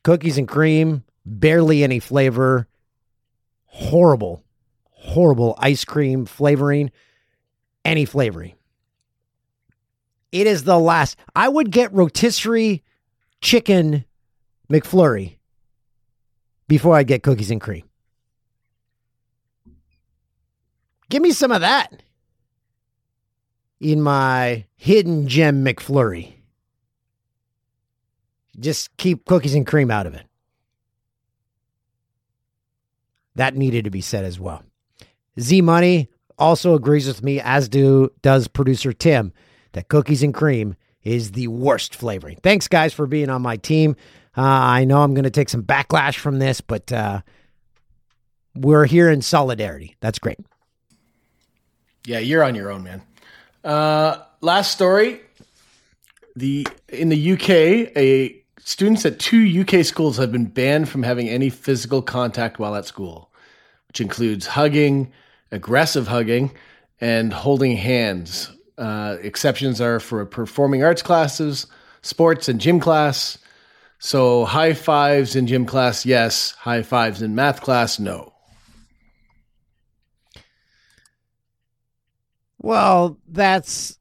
Cookies 0.03 0.37
and 0.37 0.47
cream, 0.47 1.03
barely 1.25 1.83
any 1.83 1.99
flavor, 1.99 2.67
horrible, 3.65 4.43
horrible 4.89 5.55
ice 5.59 5.85
cream 5.85 6.25
flavoring, 6.25 6.91
any 7.83 8.05
flavoring. 8.05 8.55
It 10.31 10.47
is 10.47 10.63
the 10.63 10.79
last. 10.79 11.17
I 11.35 11.47
would 11.47 11.71
get 11.71 11.93
rotisserie 11.93 12.83
chicken 13.41 14.05
McFlurry 14.69 15.35
before 16.67 16.95
I 16.95 17.03
get 17.03 17.23
cookies 17.23 17.51
and 17.51 17.61
cream. 17.61 17.83
Give 21.09 21.21
me 21.21 21.31
some 21.31 21.51
of 21.51 21.61
that 21.61 22.01
in 23.79 24.01
my 24.01 24.65
hidden 24.75 25.27
gem 25.27 25.63
McFlurry. 25.63 26.33
Just 28.59 28.95
keep 28.97 29.25
cookies 29.25 29.53
and 29.53 29.67
cream 29.67 29.91
out 29.91 30.07
of 30.07 30.15
it. 30.15 30.25
That 33.35 33.55
needed 33.55 33.83
to 33.83 33.91
be 33.91 34.01
said 34.01 34.23
as 34.23 34.39
well. 34.39 34.63
Z 35.39 35.61
Money 35.61 36.09
also 36.37 36.73
agrees 36.73 37.05
with 37.05 37.21
me, 37.21 37.41
as 37.41 37.67
do 37.69 38.09
does 38.21 38.47
producer 38.47 38.93
Tim, 38.93 39.33
that 39.73 39.89
cookies 39.89 40.23
and 40.23 40.33
cream 40.33 40.75
is 41.03 41.33
the 41.33 41.47
worst 41.49 41.95
flavoring. 41.95 42.37
Thanks, 42.41 42.67
guys, 42.67 42.93
for 42.93 43.05
being 43.05 43.29
on 43.29 43.41
my 43.41 43.57
team. 43.57 43.95
Uh, 44.37 44.41
I 44.41 44.85
know 44.85 45.01
I'm 45.01 45.13
going 45.13 45.23
to 45.23 45.29
take 45.29 45.49
some 45.49 45.63
backlash 45.63 46.17
from 46.17 46.39
this, 46.39 46.61
but 46.61 46.91
uh, 46.91 47.21
we're 48.55 48.85
here 48.85 49.09
in 49.09 49.21
solidarity. 49.21 49.95
That's 50.01 50.19
great. 50.19 50.39
Yeah, 52.05 52.19
you're 52.19 52.43
on 52.43 52.55
your 52.55 52.71
own, 52.71 52.83
man. 52.83 53.01
Uh, 53.63 54.17
last 54.41 54.71
story. 54.71 55.21
The 56.35 56.67
in 56.89 57.09
the 57.09 57.33
UK, 57.33 57.49
a 57.95 58.43
students 58.59 59.05
at 59.05 59.19
two 59.19 59.61
UK 59.61 59.85
schools 59.85 60.17
have 60.17 60.31
been 60.31 60.45
banned 60.45 60.89
from 60.89 61.03
having 61.03 61.29
any 61.29 61.49
physical 61.49 62.01
contact 62.01 62.59
while 62.59 62.75
at 62.75 62.85
school, 62.85 63.31
which 63.87 64.01
includes 64.01 64.45
hugging, 64.45 65.11
aggressive 65.51 66.07
hugging, 66.07 66.51
and 66.99 67.31
holding 67.33 67.77
hands. 67.77 68.51
Uh, 68.77 69.15
exceptions 69.21 69.79
are 69.79 69.99
for 69.99 70.25
performing 70.25 70.83
arts 70.83 71.01
classes, 71.01 71.67
sports, 72.01 72.49
and 72.49 72.59
gym 72.59 72.79
class. 72.79 73.37
So 74.05 74.45
high 74.45 74.73
fives 74.73 75.35
in 75.35 75.47
gym 75.47 75.65
class, 75.65 76.05
yes. 76.05 76.51
High 76.51 76.83
fives 76.83 77.23
in 77.23 77.33
math 77.33 77.61
class, 77.61 77.97
no. 77.97 78.33
Well, 82.59 83.17
that's 83.27 83.97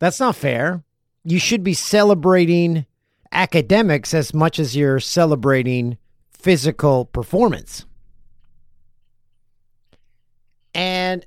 that's 0.00 0.18
not 0.18 0.34
fair. 0.34 0.82
You 1.22 1.38
should 1.38 1.62
be 1.62 1.74
celebrating 1.74 2.86
academics 3.30 4.14
as 4.14 4.34
much 4.34 4.58
as 4.58 4.74
you're 4.74 4.98
celebrating 4.98 5.96
physical 6.32 7.04
performance. 7.04 7.84
And 10.74 11.24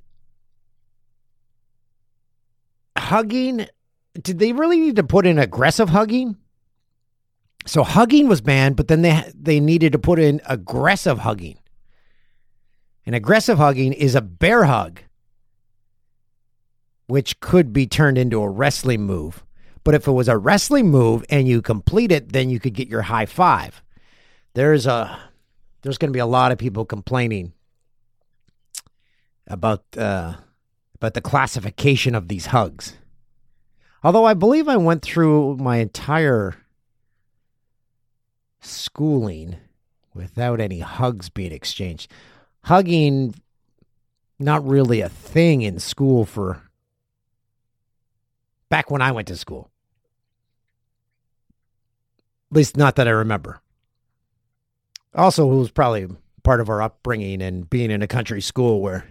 hugging, 2.97 3.67
did 4.21 4.39
they 4.39 4.51
really 4.51 4.81
need 4.81 4.97
to 4.97 5.05
put 5.05 5.25
in 5.25 5.39
aggressive 5.39 5.87
hugging? 5.87 6.35
So 7.65 7.83
hugging 7.83 8.27
was 8.27 8.41
banned, 8.41 8.75
but 8.75 8.87
then 8.87 9.01
they 9.01 9.31
they 9.33 9.59
needed 9.59 9.93
to 9.93 9.99
put 9.99 10.19
in 10.19 10.41
aggressive 10.45 11.19
hugging. 11.19 11.57
And 13.05 13.15
aggressive 13.15 13.57
hugging 13.57 13.93
is 13.93 14.15
a 14.15 14.21
bear 14.21 14.65
hug 14.65 15.01
which 17.07 17.39
could 17.39 17.73
be 17.73 17.85
turned 17.85 18.17
into 18.17 18.41
a 18.41 18.49
wrestling 18.49 19.01
move. 19.01 19.43
But 19.83 19.95
if 19.95 20.07
it 20.07 20.11
was 20.11 20.29
a 20.29 20.37
wrestling 20.37 20.89
move 20.89 21.25
and 21.29 21.47
you 21.47 21.61
complete 21.61 22.11
it, 22.11 22.31
then 22.31 22.49
you 22.49 22.59
could 22.59 22.73
get 22.73 22.87
your 22.87 23.03
high 23.03 23.25
five. 23.25 23.81
There's 24.53 24.85
a 24.85 25.19
there's 25.81 25.97
going 25.97 26.09
to 26.09 26.15
be 26.15 26.19
a 26.19 26.25
lot 26.25 26.51
of 26.51 26.57
people 26.57 26.85
complaining 26.85 27.53
about 29.47 29.83
uh, 29.97 30.35
about 30.95 31.13
the 31.13 31.21
classification 31.21 32.15
of 32.15 32.29
these 32.29 32.47
hugs. 32.47 32.97
Although 34.03 34.25
I 34.25 34.33
believe 34.33 34.67
I 34.67 34.77
went 34.77 35.01
through 35.01 35.57
my 35.57 35.77
entire 35.77 36.55
schooling 38.65 39.57
without 40.13 40.59
any 40.59 40.79
hugs 40.79 41.29
being 41.29 41.51
exchanged. 41.51 42.11
Hugging 42.63 43.35
not 44.39 44.65
really 44.65 45.01
a 45.01 45.09
thing 45.09 45.61
in 45.61 45.79
school 45.79 46.25
for 46.25 46.61
back 48.69 48.89
when 48.89 49.01
I 49.01 49.11
went 49.11 49.27
to 49.27 49.35
school. 49.35 49.69
At 52.51 52.57
least, 52.57 52.77
not 52.77 52.95
that 52.95 53.07
I 53.07 53.11
remember. 53.11 53.61
Also, 55.15 55.51
it 55.51 55.55
was 55.55 55.71
probably 55.71 56.07
part 56.43 56.59
of 56.59 56.69
our 56.69 56.81
upbringing 56.81 57.41
and 57.41 57.69
being 57.69 57.91
in 57.91 58.01
a 58.01 58.07
country 58.07 58.41
school 58.41 58.81
where 58.81 59.05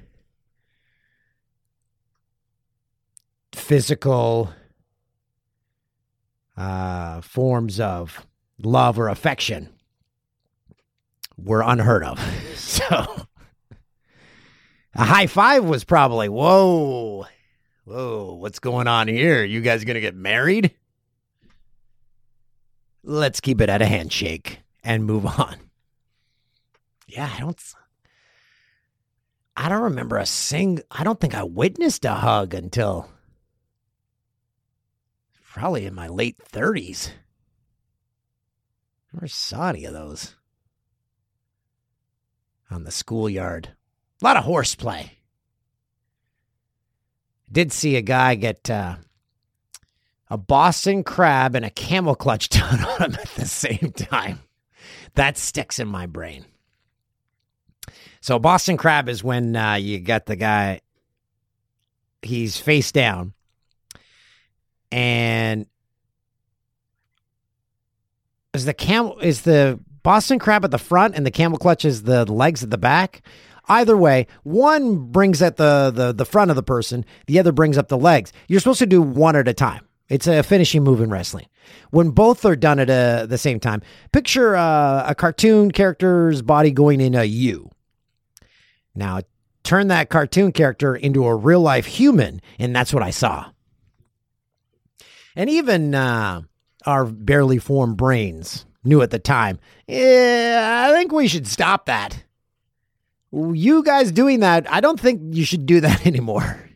physical 3.52 4.52
uh, 6.56 7.20
forms 7.20 7.80
of 7.80 8.26
love 8.64 8.98
or 8.98 9.08
affection 9.08 9.68
were 11.36 11.62
unheard 11.62 12.04
of. 12.04 12.18
So 12.72 13.26
a 14.94 15.04
high 15.04 15.26
five 15.26 15.62
was 15.62 15.84
probably, 15.84 16.30
whoa, 16.30 17.26
Whoa, 17.84 18.34
what's 18.34 18.60
going 18.60 18.86
on 18.86 19.08
here? 19.08 19.42
You 19.42 19.60
guys 19.60 19.84
gonna 19.84 20.00
get 20.00 20.14
married? 20.14 20.72
Let's 23.02 23.40
keep 23.40 23.60
it 23.60 23.68
at 23.68 23.82
a 23.82 23.86
handshake 23.86 24.60
and 24.84 25.04
move 25.04 25.26
on. 25.38 25.56
Yeah, 27.08 27.28
I 27.34 27.40
don't. 27.40 27.60
I 29.56 29.68
don't 29.68 29.82
remember 29.82 30.16
a 30.16 30.24
sing. 30.24 30.80
I 30.90 31.04
don't 31.04 31.20
think 31.20 31.34
I 31.34 31.42
witnessed 31.42 32.04
a 32.04 32.14
hug 32.14 32.54
until 32.54 33.10
probably 35.52 35.84
in 35.84 35.94
my 35.94 36.08
late 36.08 36.36
thirties. 36.38 37.10
Never 39.12 39.28
saw 39.28 39.68
any 39.68 39.84
of 39.84 39.92
those 39.92 40.36
on 42.70 42.84
the 42.84 42.90
schoolyard. 42.90 43.68
A 44.20 44.24
lot 44.24 44.36
of 44.36 44.44
horseplay. 44.44 45.18
Did 47.50 47.72
see 47.72 47.96
a 47.96 48.02
guy 48.02 48.34
get 48.34 48.70
uh, 48.70 48.96
a 50.30 50.38
Boston 50.38 51.04
crab 51.04 51.54
and 51.54 51.64
a 51.64 51.70
camel 51.70 52.14
clutch 52.14 52.48
done 52.48 52.82
on 52.82 53.02
him 53.02 53.14
at 53.14 53.28
the 53.36 53.44
same 53.44 53.92
time. 53.94 54.40
That 55.14 55.36
sticks 55.36 55.78
in 55.78 55.88
my 55.88 56.06
brain. 56.06 56.46
So 58.22 58.38
Boston 58.38 58.76
crab 58.78 59.08
is 59.08 59.22
when 59.22 59.54
uh, 59.54 59.74
you 59.74 60.00
got 60.00 60.26
the 60.26 60.36
guy. 60.36 60.80
He's 62.22 62.56
face 62.56 62.92
down, 62.92 63.34
and 64.92 65.66
is 68.54 68.64
the 68.64 68.74
camel 68.74 69.18
is 69.20 69.42
the 69.42 69.78
Boston 70.02 70.38
crab 70.38 70.64
at 70.64 70.70
the 70.70 70.78
front 70.78 71.14
and 71.14 71.24
the 71.24 71.30
camel 71.30 71.58
clutch 71.58 71.84
is 71.84 72.02
the 72.02 72.30
legs 72.30 72.62
at 72.62 72.70
the 72.70 72.78
back. 72.78 73.22
Either 73.68 73.96
way, 73.96 74.26
one 74.42 74.96
brings 75.10 75.40
at 75.40 75.56
the, 75.56 75.92
the 75.94 76.12
the 76.12 76.26
front 76.26 76.50
of 76.50 76.56
the 76.56 76.62
person, 76.62 77.04
the 77.26 77.38
other 77.38 77.52
brings 77.52 77.78
up 77.78 77.88
the 77.88 77.96
legs. 77.96 78.32
You're 78.48 78.60
supposed 78.60 78.80
to 78.80 78.86
do 78.86 79.00
one 79.00 79.36
at 79.36 79.48
a 79.48 79.54
time. 79.54 79.86
It's 80.08 80.26
a 80.26 80.42
finishing 80.42 80.82
move 80.82 81.00
in 81.00 81.10
wrestling. 81.10 81.46
When 81.90 82.10
both 82.10 82.44
are 82.44 82.56
done 82.56 82.80
at 82.80 82.90
a, 82.90 83.26
the 83.26 83.38
same 83.38 83.60
time, 83.60 83.80
picture 84.12 84.56
uh, 84.56 85.04
a 85.06 85.14
cartoon 85.14 85.70
character's 85.70 86.42
body 86.42 86.70
going 86.70 87.00
in 87.00 87.14
a 87.14 87.24
U. 87.24 87.70
Now, 88.94 89.20
turn 89.62 89.88
that 89.88 90.10
cartoon 90.10 90.52
character 90.52 90.94
into 90.94 91.24
a 91.24 91.34
real 91.34 91.60
life 91.60 91.86
human, 91.86 92.42
and 92.58 92.76
that's 92.76 92.92
what 92.92 93.02
I 93.02 93.10
saw. 93.10 93.52
And 95.34 95.48
even 95.48 95.94
uh, 95.94 96.42
our 96.86 97.04
barely 97.04 97.58
formed 97.58 97.96
brains 97.96 98.66
knew 98.84 99.02
at 99.02 99.10
the 99.10 99.18
time, 99.18 99.58
yeah, 99.86 100.86
I 100.88 100.92
think 100.92 101.12
we 101.12 101.28
should 101.28 101.46
stop 101.46 101.86
that. 101.86 102.24
You 103.32 103.82
guys 103.82 104.12
doing 104.12 104.40
that, 104.40 104.70
I 104.70 104.80
don't 104.80 105.00
think 105.00 105.34
you 105.34 105.44
should 105.44 105.66
do 105.66 105.80
that 105.80 106.06
anymore. 106.06 106.68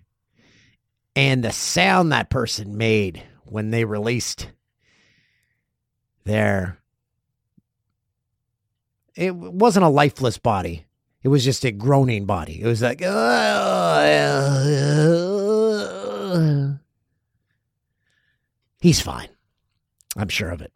And 1.14 1.42
the 1.42 1.52
sound 1.52 2.12
that 2.12 2.30
person 2.30 2.76
made 2.76 3.22
when 3.44 3.70
they 3.70 3.84
released 3.84 4.50
their. 6.24 6.78
It 9.14 9.34
wasn't 9.34 9.86
a 9.86 9.88
lifeless 9.88 10.36
body. 10.36 10.84
It 11.22 11.28
was 11.28 11.42
just 11.42 11.64
a 11.64 11.72
groaning 11.72 12.26
body. 12.26 12.60
It 12.60 12.66
was 12.66 12.82
like, 12.82 13.00
he's 18.80 19.00
fine. 19.00 19.28
I'm 20.16 20.28
sure 20.28 20.50
of 20.50 20.62
it. 20.62 20.72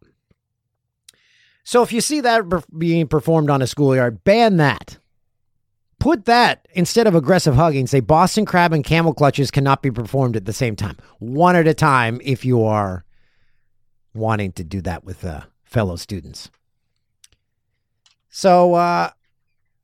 So 1.64 1.82
if 1.82 1.93
you 1.93 2.01
see 2.01 2.20
that 2.20 2.45
being 2.76 3.07
performed 3.07 3.51
on 3.51 3.62
a 3.62 3.66
schoolyard, 3.66 4.24
ban 4.24 4.57
that. 4.59 4.99
Put 5.99 6.24
that 6.24 6.66
instead 6.72 7.07
of 7.07 7.14
aggressive 7.14 7.55
hugging, 7.55 7.86
say 7.86 8.01
Boston 8.01 8.47
crab 8.47 8.72
and 8.72 8.82
camel 8.82 9.12
clutches 9.12 9.51
cannot 9.51 9.82
be 9.82 9.91
performed 9.91 10.34
at 10.34 10.47
the 10.47 10.53
same 10.53 10.74
time. 10.74 10.97
One 11.18 11.57
at 11.57 11.68
a 11.68 11.74
time 11.74 12.20
if 12.24 12.45
you 12.45 12.64
are 12.64 13.05
wanting 14.14 14.53
to 14.53 14.64
do 14.64 14.80
that 14.80 15.05
with 15.05 15.24
uh, 15.24 15.43
fellow 15.62 15.97
students. 15.97 16.51
So 18.30 18.74
uh, 18.74 19.11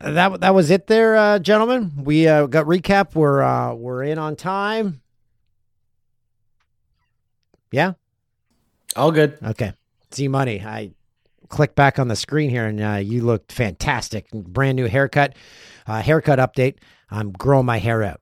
that 0.00 0.40
that 0.40 0.54
was 0.54 0.70
it 0.70 0.86
there, 0.86 1.16
uh, 1.16 1.38
gentlemen. 1.38 1.92
We 2.02 2.26
uh, 2.26 2.46
got 2.46 2.66
recap. 2.66 3.14
We're 3.14 3.42
uh, 3.42 3.74
we're 3.74 4.02
in 4.02 4.18
on 4.18 4.36
time. 4.36 5.02
Yeah. 7.70 7.92
All 8.96 9.12
good. 9.12 9.38
Okay. 9.42 9.72
Z 10.14 10.28
Money. 10.28 10.60
I 10.60 10.92
click 11.48 11.74
back 11.74 11.98
on 11.98 12.08
the 12.08 12.16
screen 12.16 12.50
here, 12.50 12.66
and 12.66 12.80
uh, 12.80 12.94
you 12.94 13.22
looked 13.22 13.52
fantastic. 13.52 14.30
Brand 14.30 14.76
new 14.76 14.86
haircut. 14.86 15.36
Uh, 15.86 16.02
haircut 16.02 16.38
update. 16.38 16.76
I'm 17.10 17.32
growing 17.32 17.66
my 17.66 17.78
hair 17.78 18.02
out. 18.02 18.20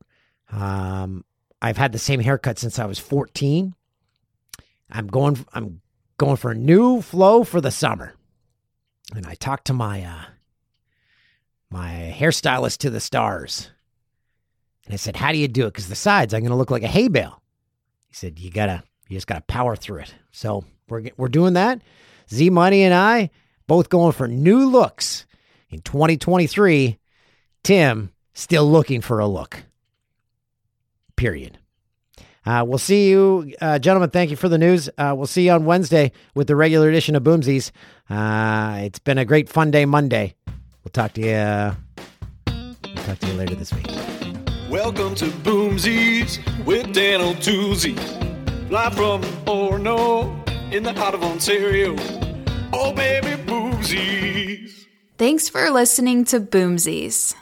Um, 0.50 1.24
I've 1.62 1.76
had 1.76 1.92
the 1.92 1.98
same 1.98 2.20
haircut 2.20 2.58
since 2.58 2.78
I 2.78 2.84
was 2.84 2.98
14. 2.98 3.74
I'm 4.90 5.06
going. 5.06 5.44
I'm 5.54 5.80
going 6.18 6.36
for 6.36 6.50
a 6.50 6.56
new 6.56 7.00
flow 7.00 7.44
for 7.44 7.60
the 7.60 7.70
summer. 7.70 8.14
And 9.14 9.26
I 9.26 9.34
talked 9.34 9.66
to 9.66 9.72
my 9.72 10.02
uh, 10.02 10.24
my 11.70 12.14
hairstylist 12.16 12.78
to 12.78 12.90
the 12.90 13.00
stars, 13.00 13.70
and 14.84 14.94
I 14.94 14.96
said, 14.96 15.16
"How 15.16 15.32
do 15.32 15.38
you 15.38 15.48
do 15.48 15.66
it? 15.66 15.72
Because 15.72 15.88
the 15.88 15.94
sides, 15.94 16.34
I'm 16.34 16.40
going 16.40 16.50
to 16.50 16.56
look 16.56 16.70
like 16.70 16.82
a 16.82 16.88
hay 16.88 17.08
bale." 17.08 17.42
He 18.06 18.14
said, 18.14 18.38
"You 18.38 18.50
gotta, 18.50 18.82
you 19.08 19.16
just 19.16 19.26
gotta 19.26 19.42
power 19.42 19.76
through 19.76 20.00
it." 20.00 20.14
So 20.32 20.64
we're 20.88 21.10
we're 21.16 21.28
doing 21.28 21.54
that. 21.54 21.80
Z 22.32 22.50
Money 22.50 22.82
and 22.82 22.94
I 22.94 23.30
both 23.66 23.88
going 23.88 24.12
for 24.12 24.28
new 24.28 24.66
looks 24.68 25.26
in 25.70 25.80
2023. 25.80 26.98
Tim 27.62 28.10
still 28.32 28.70
looking 28.70 29.00
for 29.00 29.18
a 29.20 29.26
look. 29.26 29.64
Period. 31.16 31.58
Uh, 32.46 32.62
we'll 32.66 32.76
see 32.76 33.08
you, 33.08 33.54
uh, 33.62 33.78
gentlemen. 33.78 34.10
Thank 34.10 34.30
you 34.30 34.36
for 34.36 34.50
the 34.50 34.58
news. 34.58 34.90
Uh, 34.98 35.14
we'll 35.16 35.26
see 35.26 35.46
you 35.46 35.52
on 35.52 35.64
Wednesday 35.64 36.12
with 36.34 36.46
the 36.46 36.56
regular 36.56 36.90
edition 36.90 37.16
of 37.16 37.22
Boomsies. 37.22 37.70
Uh, 38.10 38.80
it's 38.82 38.98
been 38.98 39.16
a 39.16 39.24
great 39.24 39.48
Funday 39.48 39.88
Monday. 39.88 40.34
We'll 40.84 40.90
talk 40.92 41.14
to 41.14 41.22
you. 41.22 41.76
We'll 42.84 43.04
talk 43.04 43.18
to 43.20 43.26
you 43.28 43.32
later 43.34 43.54
this 43.54 43.72
week. 43.72 43.86
Welcome 44.68 45.14
to 45.14 45.26
Boomsies 45.26 46.38
with 46.66 46.92
Dan 46.92 47.22
O'Toozy. 47.22 48.33
Live 48.74 48.94
from 48.94 49.22
Orono 49.46 49.94
oh 49.94 50.72
in 50.72 50.82
the 50.82 50.92
heart 50.92 51.14
of 51.14 51.22
Ontario. 51.22 51.94
Oh, 52.72 52.92
baby, 52.92 53.40
Boomsies. 53.44 54.86
Thanks 55.16 55.48
for 55.48 55.70
listening 55.70 56.24
to 56.24 56.40
Boomsies. 56.40 57.36